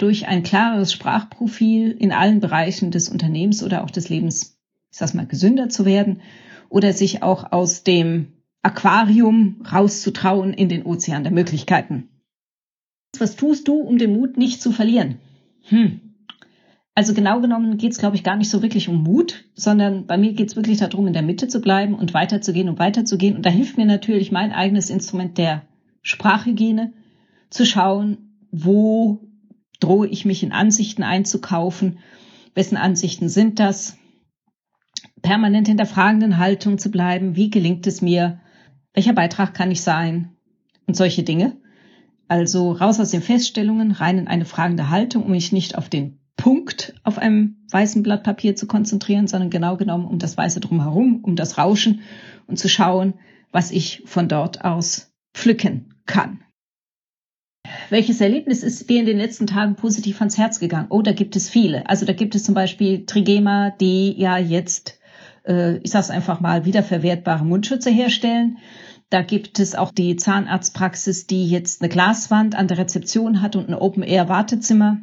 durch 0.00 0.26
ein 0.26 0.42
klareres 0.42 0.92
Sprachprofil 0.92 1.90
in 1.90 2.12
allen 2.12 2.40
Bereichen 2.40 2.90
des 2.90 3.08
Unternehmens 3.08 3.62
oder 3.62 3.84
auch 3.84 3.90
des 3.90 4.08
Lebens, 4.08 4.58
ich 4.90 4.98
sag's 4.98 5.14
mal, 5.14 5.26
gesünder 5.26 5.68
zu 5.68 5.84
werden 5.84 6.22
oder 6.68 6.92
sich 6.92 7.22
auch 7.22 7.52
aus 7.52 7.84
dem 7.84 8.28
Aquarium 8.62 9.62
rauszutrauen 9.70 10.54
in 10.54 10.68
den 10.68 10.84
Ozean 10.84 11.22
der 11.22 11.32
Möglichkeiten. 11.32 12.08
Was 13.18 13.36
tust 13.36 13.68
du, 13.68 13.74
um 13.74 13.98
den 13.98 14.14
Mut 14.14 14.36
nicht 14.36 14.62
zu 14.62 14.72
verlieren? 14.72 15.16
Hm. 15.64 16.00
Also 16.94 17.14
genau 17.14 17.40
genommen 17.40 17.76
geht's, 17.76 17.98
glaube 17.98 18.16
ich, 18.16 18.24
gar 18.24 18.36
nicht 18.36 18.50
so 18.50 18.62
wirklich 18.62 18.88
um 18.88 19.02
Mut, 19.02 19.44
sondern 19.54 20.06
bei 20.06 20.16
mir 20.16 20.32
geht's 20.32 20.56
wirklich 20.56 20.78
darum, 20.78 21.06
in 21.06 21.12
der 21.12 21.22
Mitte 21.22 21.48
zu 21.48 21.60
bleiben 21.60 21.94
und 21.94 22.14
weiterzugehen 22.14 22.68
und 22.68 22.78
weiterzugehen. 22.78 23.36
Und 23.36 23.46
da 23.46 23.50
hilft 23.50 23.76
mir 23.76 23.86
natürlich 23.86 24.32
mein 24.32 24.52
eigenes 24.52 24.90
Instrument 24.90 25.38
der 25.38 25.62
Sprachhygiene, 26.02 26.92
zu 27.50 27.66
schauen, 27.66 28.18
wo 28.52 29.29
drohe 29.80 30.06
ich 30.06 30.24
mich 30.24 30.42
in 30.42 30.52
Ansichten 30.52 31.02
einzukaufen? 31.02 31.98
Wessen 32.54 32.76
Ansichten 32.76 33.28
sind 33.28 33.58
das? 33.58 33.96
Permanent 35.22 35.68
in 35.68 35.76
der 35.76 35.86
fragenden 35.86 36.38
Haltung 36.38 36.78
zu 36.78 36.90
bleiben. 36.90 37.36
Wie 37.36 37.50
gelingt 37.50 37.86
es 37.86 38.00
mir? 38.00 38.40
Welcher 38.94 39.12
Beitrag 39.12 39.54
kann 39.54 39.70
ich 39.70 39.82
sein? 39.82 40.36
Und 40.86 40.96
solche 40.96 41.22
Dinge. 41.22 41.56
Also 42.28 42.72
raus 42.72 43.00
aus 43.00 43.10
den 43.10 43.22
Feststellungen, 43.22 43.90
rein 43.90 44.18
in 44.18 44.28
eine 44.28 44.44
fragende 44.44 44.88
Haltung, 44.88 45.24
um 45.24 45.32
mich 45.32 45.52
nicht 45.52 45.76
auf 45.76 45.88
den 45.88 46.20
Punkt 46.36 46.94
auf 47.02 47.18
einem 47.18 47.56
weißen 47.70 48.02
Blatt 48.02 48.22
Papier 48.22 48.56
zu 48.56 48.66
konzentrieren, 48.66 49.26
sondern 49.26 49.50
genau 49.50 49.76
genommen 49.76 50.06
um 50.06 50.18
das 50.18 50.36
Weiße 50.36 50.60
drumherum, 50.60 51.20
um 51.22 51.36
das 51.36 51.58
Rauschen 51.58 52.00
und 52.46 52.58
zu 52.58 52.68
schauen, 52.68 53.14
was 53.52 53.70
ich 53.70 54.02
von 54.06 54.26
dort 54.26 54.64
aus 54.64 55.12
pflücken 55.34 55.94
kann. 56.06 56.40
Welches 57.90 58.20
Erlebnis 58.20 58.62
ist 58.62 58.88
dir 58.88 59.00
in 59.00 59.06
den 59.06 59.18
letzten 59.18 59.48
Tagen 59.48 59.74
positiv 59.74 60.20
ans 60.20 60.38
Herz 60.38 60.60
gegangen? 60.60 60.86
Oh, 60.90 61.02
da 61.02 61.10
gibt 61.10 61.34
es 61.34 61.50
viele. 61.50 61.88
Also 61.88 62.06
da 62.06 62.12
gibt 62.12 62.36
es 62.36 62.44
zum 62.44 62.54
Beispiel 62.54 63.04
Trigema, 63.04 63.70
die 63.70 64.14
ja 64.16 64.38
jetzt, 64.38 65.00
äh, 65.44 65.78
ich 65.78 65.90
sag's 65.90 66.10
einfach 66.10 66.38
mal, 66.38 66.64
wiederverwertbare 66.64 67.44
Mundschütze 67.44 67.90
herstellen. 67.90 68.58
Da 69.10 69.22
gibt 69.22 69.58
es 69.58 69.74
auch 69.74 69.90
die 69.90 70.14
Zahnarztpraxis, 70.14 71.26
die 71.26 71.48
jetzt 71.48 71.82
eine 71.82 71.88
Glaswand 71.88 72.54
an 72.54 72.68
der 72.68 72.78
Rezeption 72.78 73.42
hat 73.42 73.56
und 73.56 73.68
ein 73.68 73.74
Open-Air-Wartezimmer. 73.74 74.98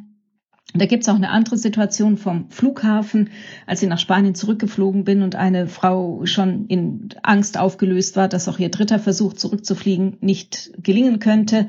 Da 0.72 0.86
gibt's 0.86 1.10
auch 1.10 1.14
eine 1.14 1.28
andere 1.28 1.58
Situation 1.58 2.16
vom 2.16 2.50
Flughafen, 2.50 3.28
als 3.66 3.82
ich 3.82 3.88
nach 3.90 3.98
Spanien 3.98 4.34
zurückgeflogen 4.34 5.04
bin 5.04 5.20
und 5.20 5.34
eine 5.36 5.66
Frau 5.66 6.24
schon 6.24 6.66
in 6.68 7.10
Angst 7.22 7.58
aufgelöst 7.58 8.16
war, 8.16 8.28
dass 8.28 8.48
auch 8.48 8.58
ihr 8.58 8.70
dritter 8.70 8.98
Versuch 8.98 9.34
zurückzufliegen 9.34 10.16
nicht 10.20 10.70
gelingen 10.82 11.18
könnte 11.18 11.68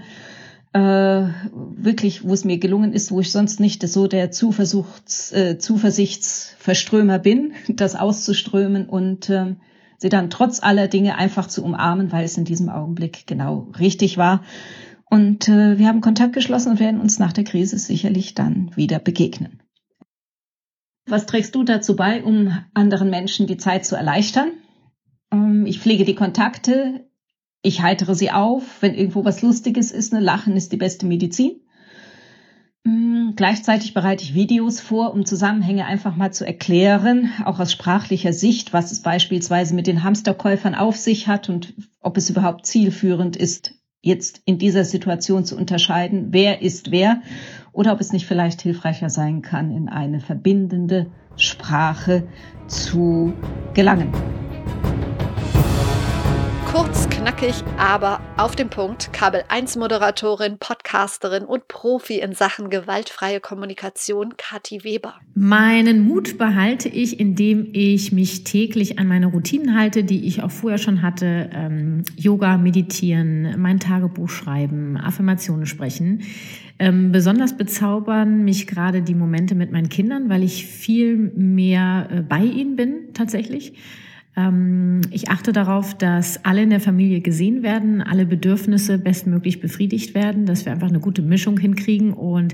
äh, 0.74 0.80
wirklich, 1.54 2.24
wo 2.24 2.34
es 2.34 2.46
mir 2.46 2.60
gelungen 2.60 2.94
ist, 2.94 3.12
wo 3.12 3.20
ich 3.20 3.32
sonst 3.32 3.60
nicht 3.60 3.88
so 3.88 4.08
der 4.08 4.32
Zuversuchts, 4.32 5.32
äh, 5.32 5.58
Zuversichtsverströmer 5.58 7.20
bin, 7.20 7.54
das 7.70 7.96
auszuströmen 7.96 8.88
und 8.88 9.30
äh, 9.30 9.56
sie 9.98 10.10
dann 10.10 10.30
trotz 10.30 10.62
aller 10.62 10.88
Dinge 10.88 11.18
einfach 11.18 11.48
zu 11.48 11.64
umarmen, 11.64 12.12
weil 12.12 12.26
es 12.26 12.38
in 12.38 12.46
diesem 12.46 12.70
Augenblick 12.70 13.26
genau 13.26 13.68
richtig 13.80 14.18
war. 14.18 14.44
Und 15.10 15.50
äh, 15.50 15.80
wir 15.80 15.88
haben 15.88 16.02
Kontakt 16.02 16.34
geschlossen 16.34 16.74
und 16.74 16.80
werden 16.80 17.02
uns 17.02 17.18
nach 17.18 17.34
der 17.34 17.44
Krise 17.44 17.80
sicherlich 17.80 18.36
dann 18.36 18.72
wieder 18.76 19.00
begegnen. 19.00 19.64
Was 21.08 21.26
trägst 21.26 21.56
du 21.56 21.64
dazu 21.64 21.96
bei, 21.96 22.24
um 22.24 22.56
anderen 22.76 23.10
Menschen 23.10 23.48
die 23.48 23.58
Zeit 23.58 23.86
zu 23.86 23.96
erleichtern? 23.96 24.52
Ähm, 25.32 25.66
ich 25.66 25.80
pflege 25.80 26.06
die 26.06 26.14
Kontakte 26.14 27.09
ich 27.62 27.82
heitere 27.82 28.16
sie 28.16 28.32
auf, 28.32 28.82
wenn 28.82 28.94
irgendwo 28.94 29.26
was 29.26 29.42
Lustiges 29.42 29.92
ist. 29.92 30.14
Ne? 30.14 30.20
Lachen 30.20 30.56
ist 30.56 30.72
die 30.72 30.78
beste 30.78 31.06
Medizin. 31.06 31.62
Hm, 32.86 33.34
gleichzeitig 33.36 33.94
bereite 33.94 34.24
ich 34.24 34.34
Videos 34.34 34.80
vor, 34.80 35.14
um 35.14 35.26
Zusammenhänge 35.26 35.86
einfach 35.86 36.16
mal 36.16 36.32
zu 36.32 36.46
erklären, 36.46 37.32
auch 37.46 37.60
aus 37.60 37.74
sprachlicher 37.74 38.32
Sicht, 38.32 38.72
was 38.72 38.92
es 38.92 39.02
beispielsweise 39.02 39.76
mit 39.76 39.88
den 39.88 40.04
Hamsterkäufern 40.04 40.76
auf 40.76 40.96
sich 40.96 41.28
hat 41.28 41.50
und 41.50 41.74
ob 42.00 42.16
es 42.16 42.30
überhaupt 42.30 42.66
zielführend 42.66 43.36
ist, 43.36 43.74
jetzt 44.02 44.42
in 44.46 44.58
dieser 44.58 44.86
Situation 44.86 45.44
zu 45.44 45.58
unterscheiden, 45.58 46.28
wer 46.32 46.62
ist 46.62 46.92
wer 46.92 47.22
oder 47.74 47.92
ob 47.92 48.00
es 48.00 48.14
nicht 48.14 48.26
vielleicht 48.26 48.62
hilfreicher 48.62 49.10
sein 49.10 49.42
kann, 49.42 49.72
in 49.72 49.90
eine 49.90 50.22
verbindende 50.22 51.08
Sprache 51.36 52.28
zu 52.68 53.34
gelangen. 53.74 54.39
Kurz, 56.72 57.10
knackig, 57.10 57.64
aber 57.80 58.22
auf 58.38 58.56
dem 58.56 58.70
Punkt. 58.70 59.12
Kabel 59.12 59.44
1 59.50 59.76
Moderatorin, 59.78 60.60
Podcasterin 60.60 61.44
und 61.44 61.68
Profi 61.68 62.20
in 62.20 62.34
Sachen 62.34 62.70
gewaltfreie 62.70 63.40
Kommunikation, 63.40 64.36
Kathi 64.38 64.84
Weber. 64.84 65.16
Meinen 65.34 66.08
Mut 66.08 66.38
behalte 66.38 66.88
ich, 66.88 67.20
indem 67.20 67.70
ich 67.74 68.12
mich 68.12 68.44
täglich 68.44 69.00
an 69.00 69.08
meine 69.08 69.26
Routinen 69.26 69.76
halte, 69.76 70.04
die 70.04 70.28
ich 70.28 70.44
auch 70.44 70.52
vorher 70.52 70.78
schon 70.78 71.02
hatte. 71.02 71.50
Ähm, 71.52 72.04
Yoga, 72.16 72.60
meditieren, 72.60 73.60
mein 73.60 73.80
Tagebuch 73.80 74.30
schreiben, 74.30 74.96
Affirmationen 74.96 75.66
sprechen. 75.66 76.22
Ähm, 76.78 77.12
besonders 77.12 77.58
bezaubern 77.58 78.44
mich 78.44 78.68
gerade 78.68 79.02
die 79.02 79.16
Momente 79.16 79.56
mit 79.56 79.72
meinen 79.72 79.90
Kindern, 79.90 80.30
weil 80.30 80.44
ich 80.44 80.68
viel 80.68 81.18
mehr 81.18 82.10
äh, 82.12 82.22
bei 82.22 82.44
ihnen 82.44 82.76
bin 82.76 83.12
tatsächlich. 83.16 83.74
Ähm, 84.40 85.02
ich 85.12 85.30
achte 85.30 85.52
darauf, 85.52 85.98
dass 85.98 86.46
alle 86.46 86.64
in 86.64 86.70
der 86.70 86.80
Familie 86.80 87.20
gesehen 87.20 87.62
werden, 87.62 88.02
alle 88.02 88.26
Bedürfnisse 88.26 88.98
bestmöglich 88.98 89.60
befriedigt 89.60 90.16
werden, 90.16 90.46
dass 90.46 90.66
wir 90.66 90.72
einfach 90.72 90.90
eine 90.90 91.00
gute 91.00 91.22
Mischung 91.22 91.60
hinkriegen 91.60 92.14
und 92.14 92.54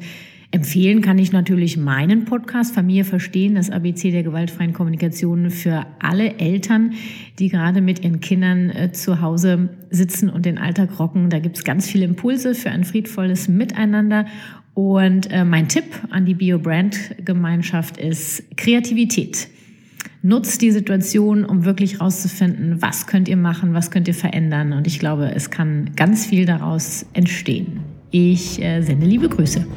Empfehlen 0.51 1.01
kann 1.01 1.17
ich 1.17 1.33
natürlich 1.33 1.75
meinen 1.75 2.23
Podcast 2.23 2.73
Familie 2.73 3.03
verstehen, 3.03 3.55
das 3.55 3.69
ABC 3.69 4.11
der 4.11 4.23
gewaltfreien 4.23 4.71
Kommunikation 4.71 5.49
für 5.49 5.85
alle 5.99 6.37
Eltern, 6.37 6.93
die 7.39 7.49
gerade 7.49 7.81
mit 7.81 8.05
ihren 8.05 8.21
Kindern 8.21 8.69
äh, 8.69 8.91
zu 8.93 9.19
Hause 9.19 9.69
sitzen 9.89 10.29
und 10.29 10.45
den 10.45 10.57
Alltag 10.57 10.97
rocken. 10.97 11.29
Da 11.29 11.39
gibt 11.39 11.57
es 11.57 11.65
ganz 11.65 11.89
viele 11.89 12.05
Impulse 12.05 12.55
für 12.55 12.69
ein 12.69 12.85
friedvolles 12.85 13.49
Miteinander. 13.49 14.27
Und 14.73 15.29
äh, 15.29 15.43
mein 15.43 15.67
Tipp 15.67 15.85
an 16.11 16.25
die 16.25 16.35
Bio-Brand-Gemeinschaft 16.35 17.97
ist 17.97 18.55
Kreativität. 18.55 19.49
Nutzt 20.27 20.63
die 20.63 20.71
Situation, 20.71 21.45
um 21.45 21.65
wirklich 21.65 22.01
rauszufinden, 22.01 22.81
was 22.81 23.05
könnt 23.05 23.27
ihr 23.27 23.37
machen, 23.37 23.75
was 23.75 23.91
könnt 23.91 24.07
ihr 24.07 24.15
verändern. 24.15 24.73
Und 24.73 24.87
ich 24.87 24.97
glaube, 24.97 25.31
es 25.35 25.51
kann 25.51 25.91
ganz 25.95 26.25
viel 26.25 26.47
daraus 26.47 27.05
entstehen. 27.13 27.83
Ich 28.09 28.59
äh, 28.59 28.81
sende 28.81 29.05
liebe 29.05 29.29
Grüße. 29.29 29.67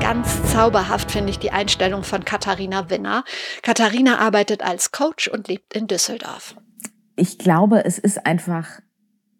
Ganz 0.00 0.42
zauberhaft 0.50 1.10
finde 1.10 1.28
ich 1.28 1.38
die 1.38 1.50
Einstellung 1.50 2.02
von 2.02 2.24
Katharina 2.24 2.88
Winner. 2.88 3.24
Katharina 3.60 4.20
arbeitet 4.20 4.62
als 4.62 4.90
Coach 4.90 5.28
und 5.28 5.48
lebt 5.48 5.74
in 5.74 5.86
Düsseldorf. 5.86 6.56
Ich 7.14 7.36
glaube, 7.36 7.84
es 7.84 7.98
ist 7.98 8.24
einfach 8.24 8.80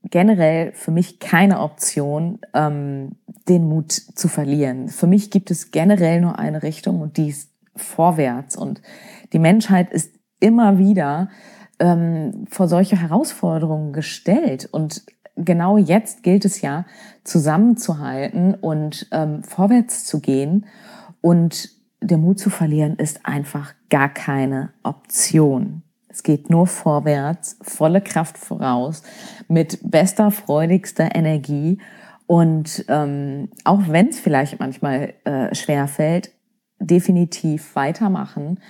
generell 0.04 0.72
für 0.74 0.90
mich 0.90 1.20
keine 1.20 1.60
Option, 1.60 2.40
ähm, 2.52 3.12
den 3.48 3.66
Mut 3.66 3.92
zu 3.92 4.28
verlieren. 4.28 4.88
Für 4.90 5.06
mich 5.06 5.30
gibt 5.30 5.50
es 5.50 5.70
generell 5.70 6.20
nur 6.20 6.38
eine 6.38 6.62
Richtung 6.62 7.00
und 7.00 7.16
die 7.16 7.30
ist 7.30 7.47
vorwärts. 7.78 8.56
Und 8.56 8.82
die 9.32 9.38
Menschheit 9.38 9.90
ist 9.90 10.14
immer 10.40 10.78
wieder 10.78 11.28
ähm, 11.78 12.44
vor 12.50 12.68
solche 12.68 13.00
Herausforderungen 13.00 13.92
gestellt. 13.92 14.68
Und 14.70 15.04
genau 15.36 15.78
jetzt 15.78 16.22
gilt 16.22 16.44
es 16.44 16.60
ja, 16.60 16.84
zusammenzuhalten 17.24 18.54
und 18.54 19.06
ähm, 19.12 19.42
vorwärts 19.42 20.04
zu 20.04 20.20
gehen. 20.20 20.66
Und 21.20 21.70
der 22.00 22.18
Mut 22.18 22.38
zu 22.38 22.50
verlieren 22.50 22.96
ist 22.96 23.26
einfach 23.26 23.74
gar 23.90 24.08
keine 24.08 24.70
Option. 24.82 25.82
Es 26.08 26.22
geht 26.22 26.50
nur 26.50 26.66
vorwärts, 26.66 27.58
volle 27.62 28.00
Kraft 28.00 28.38
voraus, 28.38 29.02
mit 29.46 29.78
bester, 29.82 30.30
freudigster 30.30 31.14
Energie. 31.14 31.78
Und 32.26 32.84
ähm, 32.88 33.50
auch 33.64 33.82
wenn 33.88 34.08
es 34.08 34.18
vielleicht 34.18 34.58
manchmal 34.58 35.14
äh, 35.24 35.54
schwer 35.54 35.86
fällt, 35.86 36.32
definitiv 36.80 37.74
weitermachen. 37.74 38.60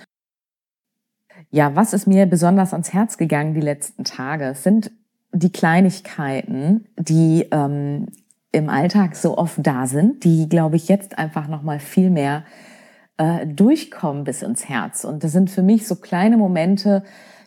Ja, 1.51 1.75
was 1.75 1.93
ist 1.93 2.07
mir 2.07 2.25
besonders 2.25 2.73
ans 2.73 2.93
Herz 2.93 3.17
gegangen 3.17 3.53
die 3.53 3.61
letzten 3.61 4.03
Tage, 4.03 4.53
sind 4.55 4.91
die 5.31 5.51
Kleinigkeiten, 5.51 6.87
die 6.97 7.47
ähm, 7.51 8.07
im 8.51 8.69
Alltag 8.69 9.15
so 9.15 9.37
oft 9.37 9.57
da 9.65 9.85
sind, 9.85 10.23
die, 10.23 10.49
glaube 10.49 10.75
ich, 10.75 10.87
jetzt 10.87 11.17
einfach 11.17 11.47
noch 11.47 11.61
mal 11.61 11.79
viel 11.79 12.09
mehr 12.09 12.43
äh, 13.17 13.45
durchkommen 13.45 14.23
bis 14.23 14.41
ins 14.41 14.67
Herz. 14.67 15.03
Und 15.03 15.23
das 15.23 15.31
sind 15.31 15.49
für 15.49 15.61
mich 15.61 15.87
so 15.87 15.95
kleine 15.95 16.37
Momente, 16.37 17.03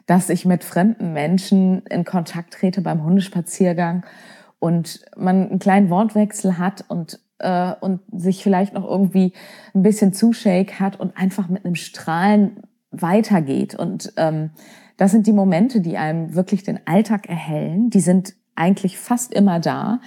dass 0.06 0.30
ich 0.30 0.44
mit 0.44 0.64
fremden 0.64 1.12
Menschen 1.12 1.82
in 1.86 2.04
Kontakt 2.04 2.54
trete 2.54 2.82
beim 2.82 3.04
Hundespaziergang 3.04 4.04
und 4.58 5.04
man 5.16 5.48
einen 5.48 5.58
kleinen 5.58 5.90
Wortwechsel 5.90 6.58
hat 6.58 6.84
und 6.88 7.18
äh, 7.42 7.74
und 7.80 8.00
sich 8.12 8.42
vielleicht 8.42 8.74
noch 8.74 8.88
irgendwie 8.88 9.32
ein 9.74 9.82
bisschen 9.82 10.12
zushake 10.12 10.80
hat 10.80 10.98
und 10.98 11.16
einfach 11.16 11.48
mit 11.48 11.64
einem 11.64 11.74
Strahlen 11.74 12.62
weitergeht. 12.90 13.74
Und 13.74 14.12
ähm, 14.16 14.50
das 14.96 15.10
sind 15.10 15.26
die 15.26 15.32
Momente, 15.32 15.80
die 15.80 15.96
einem 15.96 16.34
wirklich 16.34 16.62
den 16.62 16.86
Alltag 16.86 17.28
erhellen. 17.28 17.90
Die 17.90 18.00
sind 18.00 18.34
eigentlich 18.54 18.98
fast 18.98 19.32
immer 19.32 19.60
da, 19.60 20.00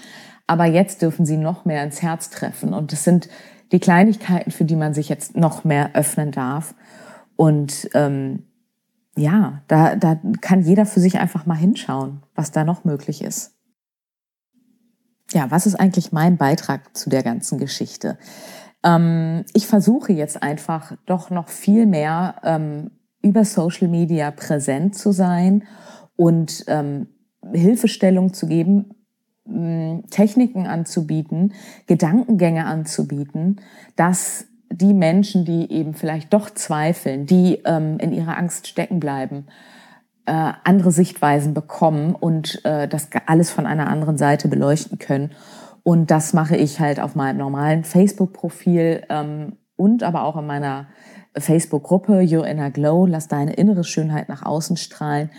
aber 0.47 0.65
jetzt 0.65 1.01
dürfen 1.01 1.25
sie 1.25 1.37
noch 1.37 1.65
mehr 1.65 1.83
ins 1.83 2.01
Herz 2.01 2.29
treffen. 2.29 2.73
Und 2.73 2.91
das 2.91 3.03
sind 3.03 3.27
die 3.71 3.79
Kleinigkeiten, 3.79 4.51
für 4.51 4.65
die 4.65 4.75
man 4.75 4.93
sich 4.93 5.09
jetzt 5.09 5.35
noch 5.35 5.63
mehr 5.63 5.95
öffnen 5.95 6.31
darf. 6.31 6.75
Und 7.35 7.89
ähm, 7.93 8.43
ja, 9.17 9.61
da, 9.67 9.95
da 9.95 10.19
kann 10.41 10.61
jeder 10.61 10.85
für 10.85 10.99
sich 10.99 11.17
einfach 11.19 11.45
mal 11.45 11.57
hinschauen, 11.57 12.21
was 12.35 12.51
da 12.51 12.63
noch 12.63 12.83
möglich 12.83 13.23
ist. 13.23 13.54
Ja, 15.31 15.49
was 15.51 15.65
ist 15.65 15.75
eigentlich 15.75 16.11
mein 16.11 16.37
Beitrag 16.37 16.95
zu 16.95 17.09
der 17.09 17.23
ganzen 17.23 17.57
Geschichte? 17.57 18.17
Ähm, 18.83 19.43
ich 19.53 19.67
versuche 19.67 20.13
jetzt 20.13 20.41
einfach 20.41 20.93
doch 21.05 21.29
noch 21.29 21.49
viel 21.49 21.85
mehr 21.85 22.35
ähm, 22.43 22.91
über 23.21 23.43
Social 23.43 23.87
Media 23.87 24.31
präsent 24.31 24.95
zu 24.95 25.11
sein 25.11 25.63
und 26.15 26.63
ähm, 26.67 27.07
Hilfestellung 27.53 28.33
zu 28.33 28.47
geben, 28.47 28.91
Techniken 30.09 30.65
anzubieten, 30.65 31.53
Gedankengänge 31.85 32.65
anzubieten, 32.65 33.61
dass 33.95 34.47
die 34.71 34.93
Menschen, 34.93 35.45
die 35.45 35.71
eben 35.71 35.93
vielleicht 35.93 36.33
doch 36.33 36.49
zweifeln, 36.49 37.27
die 37.27 37.61
ähm, 37.65 37.99
in 37.99 38.11
ihrer 38.11 38.37
Angst 38.37 38.67
stecken 38.67 38.99
bleiben, 38.99 39.45
äh, 40.25 40.53
andere 40.63 40.91
Sichtweisen 40.91 41.53
bekommen 41.53 42.15
und 42.15 42.63
äh, 42.65 42.87
das 42.87 43.09
alles 43.25 43.51
von 43.51 43.65
einer 43.65 43.87
anderen 43.87 44.17
Seite 44.17 44.47
beleuchten 44.47 44.97
können. 44.97 45.31
Und 45.83 46.09
das 46.09 46.33
mache 46.33 46.57
ich 46.57 46.79
halt 46.79 46.99
auf 46.99 47.15
meinem 47.15 47.37
normalen 47.37 47.83
Facebook-Profil 47.83 49.03
ähm, 49.09 49.57
und 49.75 50.03
aber 50.03 50.23
auch 50.23 50.35
in 50.37 50.47
meiner 50.47 50.87
Facebook-Gruppe 51.37 52.25
Your 52.27 52.47
Inner 52.47 52.71
Glow, 52.71 53.05
lass 53.05 53.27
deine 53.27 53.53
innere 53.53 53.83
Schönheit 53.83 54.29
nach 54.29 54.43
außen 54.43 54.77
strahlen, 54.77 55.29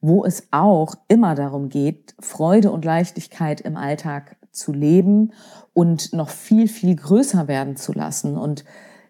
wo 0.00 0.24
es 0.24 0.48
auch 0.50 0.94
immer 1.08 1.34
darum 1.34 1.68
geht, 1.68 2.14
Freude 2.20 2.70
und 2.70 2.84
Leichtigkeit 2.84 3.60
im 3.60 3.76
Alltag 3.76 4.36
zu 4.52 4.72
leben 4.72 5.32
und 5.72 6.12
noch 6.12 6.28
viel, 6.28 6.68
viel 6.68 6.94
größer 6.94 7.48
werden 7.48 7.76
zu 7.76 7.92
lassen. 7.92 8.36
Und 8.36 8.64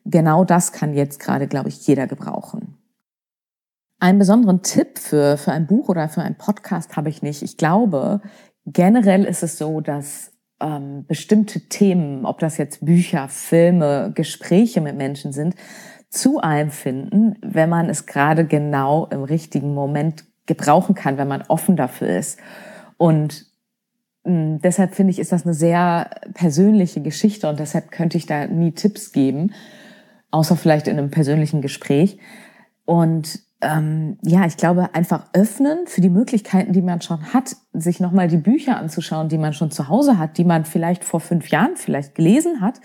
genau 0.05 0.45
das 0.45 0.73
kann 0.73 0.95
jetzt 0.95 1.21
gerade, 1.21 1.47
glaube 1.47 1.69
ich, 1.69 1.87
jeder 1.87 2.07
gebrauchen. 2.07 2.79
Einen 3.99 4.19
besonderen 4.19 4.63
Tipp 4.63 4.99
für, 4.99 5.39
für 5.39 5.53
ein 5.53 5.67
Buch 5.67 5.89
oder 5.89 6.09
für 6.09 6.21
einen 6.21 6.37
Podcast 6.37 6.97
habe 6.97 7.09
ich 7.09 7.23
nicht. 7.23 7.43
Ich 7.43 7.57
glaube, 7.57 8.21
generell 8.67 9.25
ist 9.25 9.43
es 9.43 9.57
so, 9.57 9.81
dass 9.81 10.33
ähm, 10.61 11.07
bestimmte 11.07 11.69
Themen, 11.69 12.27
ob 12.27 12.39
das 12.39 12.59
jetzt 12.59 12.85
Bücher, 12.85 13.29
Filme, 13.29 14.13
Gespräche 14.15 14.83
mit 14.83 14.97
Menschen 14.97 15.33
sind, 15.33 15.55
zu 16.11 16.41
einem 16.41 16.71
finden, 16.71 17.37
wenn 17.43 17.71
man 17.71 17.89
es 17.89 18.07
gerade 18.07 18.47
genau 18.47 19.07
im 19.07 19.23
richtigen 19.23 19.75
Moment 19.75 20.25
gebrauchen 20.45 20.95
kann, 20.95 21.19
wenn 21.19 21.29
man 21.29 21.43
offen 21.49 21.77
dafür 21.77 22.09
ist. 22.09 22.39
Und 22.99 23.47
mh, 24.25 24.33
hm, 24.33 24.61
deshalb 24.61 24.95
finde 24.95 25.11
ich, 25.11 25.19
ist 25.19 25.33
das 25.33 25.45
eine 25.45 25.55
sehr 25.55 26.11
persönliche 26.35 27.01
Geschichte 27.01 27.49
und 27.49 27.59
deshalb 27.61 27.91
könnte 27.91 28.19
ich 28.19 28.27
da 28.27 28.47
nie 28.47 28.73
Tipps 28.73 29.13
geben, 29.13 29.53
außer 30.31 30.57
vielleicht 30.57 30.87
in 30.87 30.99
einem 30.99 31.11
persönlichen 31.11 31.63
Gespräch. 31.63 32.19
Und 32.85 33.46
ähm, 33.61 34.19
ja, 34.23 34.45
ich 34.47 34.57
glaube, 34.57 34.95
einfach 34.95 35.25
öffnen 35.33 35.87
für 35.87 36.01
die 36.01 36.11
Möglichkeiten, 36.11 36.73
die 36.73 36.83
man 36.83 37.01
schon 37.01 37.33
hat, 37.33 37.57
sich 37.73 38.01
nochmal 38.01 38.29
die 38.29 38.37
Bücher 38.37 38.77
anzuschauen, 38.77 39.29
die 39.29 39.39
man 39.39 39.53
schon 39.53 39.71
zu 39.71 39.89
Hause 39.89 40.19
hat, 40.19 40.39
die 40.39 40.45
man 40.45 40.65
vielleicht 40.65 41.05
vor 41.05 41.21
fünf 41.21 41.49
Jahren 41.49 41.77
vielleicht 41.77 42.15
gelesen 42.15 42.61
hat 42.61 42.81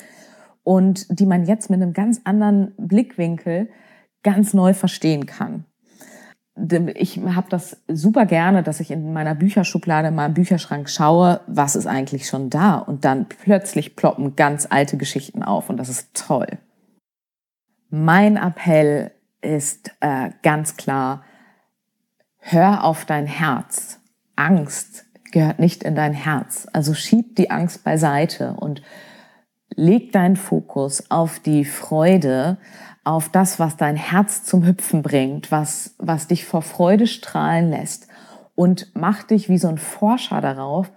und 0.64 1.08
die 1.10 1.26
man 1.26 1.46
jetzt 1.46 1.70
mit 1.70 1.82
einem 1.82 1.94
ganz 1.94 2.22
anderen 2.24 2.74
Blickwinkel 2.78 3.70
ganz 4.24 4.54
neu 4.54 4.74
verstehen 4.74 5.26
kann 5.26 5.66
ich 6.96 7.18
habe 7.18 7.50
das 7.50 7.82
super 7.88 8.26
gerne, 8.26 8.62
dass 8.62 8.80
ich 8.80 8.92
in 8.92 9.14
meiner 9.14 9.36
Bücherschublade, 9.36 10.10
in 10.10 10.16
meinem 10.16 10.34
Bücherschrank 10.34 10.90
schaue, 10.90 11.42
was 11.48 11.76
ist 11.76 11.88
eigentlich 11.88 12.28
schon 12.28 12.50
da. 12.50 12.78
Und 12.78 13.06
dann 13.06 13.26
plötzlich 13.26 13.96
ploppen 13.96 14.36
ganz 14.36 14.68
alte 14.70 14.98
Geschichten 14.98 15.44
auf 15.44 15.70
und 15.70 15.78
das 15.78 15.90
ist 15.90 16.14
toll. 16.14 16.48
Mein 17.90 18.38
Appell 18.38 19.12
ist 19.42 19.92
äh, 20.00 20.30
ganz 20.44 20.78
klar, 20.78 21.24
hör 22.38 22.84
auf 22.84 23.06
dein 23.06 23.28
Herz. 23.28 24.00
Angst 24.36 25.06
gehört 25.32 25.60
nicht 25.60 25.84
in 25.84 25.96
dein 25.96 26.14
Herz. 26.14 26.68
Also 26.74 26.94
schieb 26.94 27.36
die 27.36 27.52
Angst 27.52 27.84
beiseite 27.84 28.54
und 28.54 28.82
leg 29.76 30.12
deinen 30.12 30.36
Fokus 30.36 31.10
auf 31.10 31.40
die 31.40 31.66
Freude, 31.66 32.58
auf 33.04 33.30
das, 33.30 33.60
was 33.60 33.78
dein 33.78 33.96
Herz 33.96 34.44
zum 34.44 34.66
Hüpfen 34.66 35.02
bringt, 35.02 35.52
was, 35.52 35.96
was 35.98 36.28
dich 36.28 36.46
vor 36.46 36.62
Freude 36.62 37.08
strahlen 37.08 37.70
lässt 37.70 38.08
und 38.56 38.92
mach 38.94 39.24
dich 39.24 39.50
wie 39.50 39.58
so 39.58 39.68
ein 39.70 39.78
Forscher 39.78 40.42
darauf, 40.42 40.92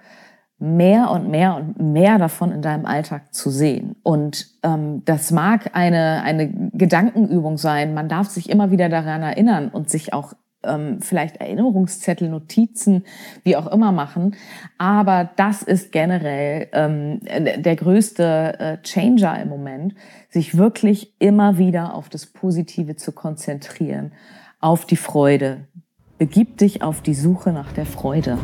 mehr 0.64 1.11
und 1.11 1.29
mehr 1.29 1.57
und 1.57 1.79
mehr 1.79 2.18
davon 2.18 2.50
in 2.50 2.62
deinem 2.62 2.87
Alltag 2.87 3.35
zu 3.35 3.50
sehen. 3.50 3.96
Und 4.03 4.48
ähm, 4.62 5.03
das 5.05 5.31
mag 5.31 5.70
eine, 5.74 6.22
eine 6.22 6.48
Gedankenübung 6.72 7.59
sein. 7.59 7.94
Man 7.94 8.09
darf 8.09 8.29
sich 8.29 8.48
immer 8.48 8.70
wieder 8.70 8.88
daran 8.88 9.22
erinnern 9.22 9.68
und 9.68 9.90
sich 9.90 10.12
auch 10.12 10.33
ähm, 10.64 11.00
vielleicht 11.00 11.37
Erinnerungszettel, 11.37 12.29
Notizen, 12.29 13.05
wie 13.42 13.57
auch 13.57 13.66
immer 13.66 13.92
machen. 13.92 14.37
Aber 14.79 15.31
das 15.37 15.62
ist 15.62 15.92
generell 15.92 16.68
ähm, 16.72 17.20
der 17.22 17.77
größte 17.77 18.59
äh, 18.59 18.83
Changer 18.83 19.40
im 19.42 19.48
Moment, 19.48 19.94
sich 20.31 20.57
wirklich 20.57 21.14
immer 21.18 21.59
wieder 21.59 21.94
auf 21.94 22.09
das 22.09 22.27
Positive 22.27 22.96
zu 22.96 23.12
konzentrieren, 23.12 24.12
auf 24.61 24.87
die 24.87 24.96
Freude. 24.96 25.68
Begib 26.16 26.57
dich 26.59 26.83
auf 26.83 27.03
die 27.03 27.14
Suche 27.14 27.53
nach 27.53 27.72
der 27.72 27.87
Freude. 27.87 28.38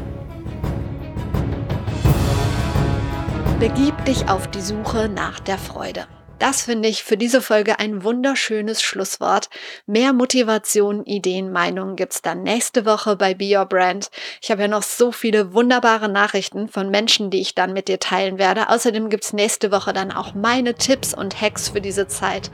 Begib 3.61 4.07
dich 4.07 4.27
auf 4.31 4.49
die 4.49 4.63
Suche 4.63 5.11
nach 5.11 5.39
der 5.39 5.59
Freude. 5.59 6.07
Das 6.41 6.63
finde 6.63 6.89
ich 6.89 7.05
für 7.05 7.19
diese 7.19 7.43
Folge 7.43 7.79
ein 7.79 8.03
wunderschönes 8.03 8.81
Schlusswort. 8.81 9.51
Mehr 9.85 10.15
Motivation, 10.15 11.05
Ideen, 11.05 11.53
Meinungen 11.53 11.97
gibt's 11.97 12.23
dann 12.23 12.43
nächste 12.43 12.87
Woche 12.87 13.15
bei 13.15 13.35
Be 13.35 13.59
Your 13.59 13.67
Brand. 13.67 14.11
Ich 14.41 14.51
habe 14.51 14.63
ja 14.63 14.69
noch 14.69 14.83
so 14.83 15.13
viele 15.13 15.53
wunderbare 15.53 16.09
Nachrichten 16.09 16.69
von 16.69 16.91
Menschen, 16.91 17.29
die 17.29 17.43
ich 17.43 17.55
dann 17.55 17.75
mit 17.75 17.89
dir 17.89 18.01
teilen 18.01 18.39
werde. 18.39 18.71
Außerdem 18.71 19.11
gibt's 19.11 19.35
nächste 19.35 19.71
Woche 19.71 19.93
dann 19.93 20.11
auch 20.11 20.33
meine 20.33 20.73
Tipps 20.73 21.13
und 21.13 21.39
Hacks 21.39 21.69
für 21.69 21.83
diese 21.83 22.09
Zeit. 22.09 22.51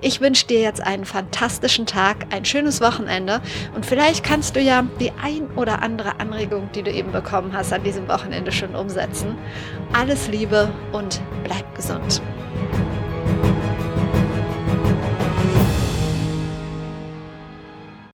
Ich 0.00 0.20
wünsche 0.20 0.46
dir 0.46 0.60
jetzt 0.60 0.80
einen 0.80 1.04
fantastischen 1.04 1.86
Tag, 1.86 2.32
ein 2.32 2.44
schönes 2.44 2.80
Wochenende 2.80 3.42
und 3.74 3.84
vielleicht 3.84 4.22
kannst 4.22 4.54
du 4.54 4.60
ja 4.60 4.86
die 5.00 5.10
ein 5.20 5.50
oder 5.56 5.82
andere 5.82 6.20
Anregung, 6.20 6.70
die 6.72 6.84
du 6.84 6.92
eben 6.92 7.10
bekommen 7.10 7.52
hast, 7.52 7.72
an 7.72 7.82
diesem 7.82 8.06
Wochenende 8.06 8.52
schon 8.52 8.76
umsetzen. 8.76 9.36
Alles 9.92 10.28
Liebe 10.28 10.72
und 10.92 11.20
bleib 11.42 11.74
gesund. 11.74 12.22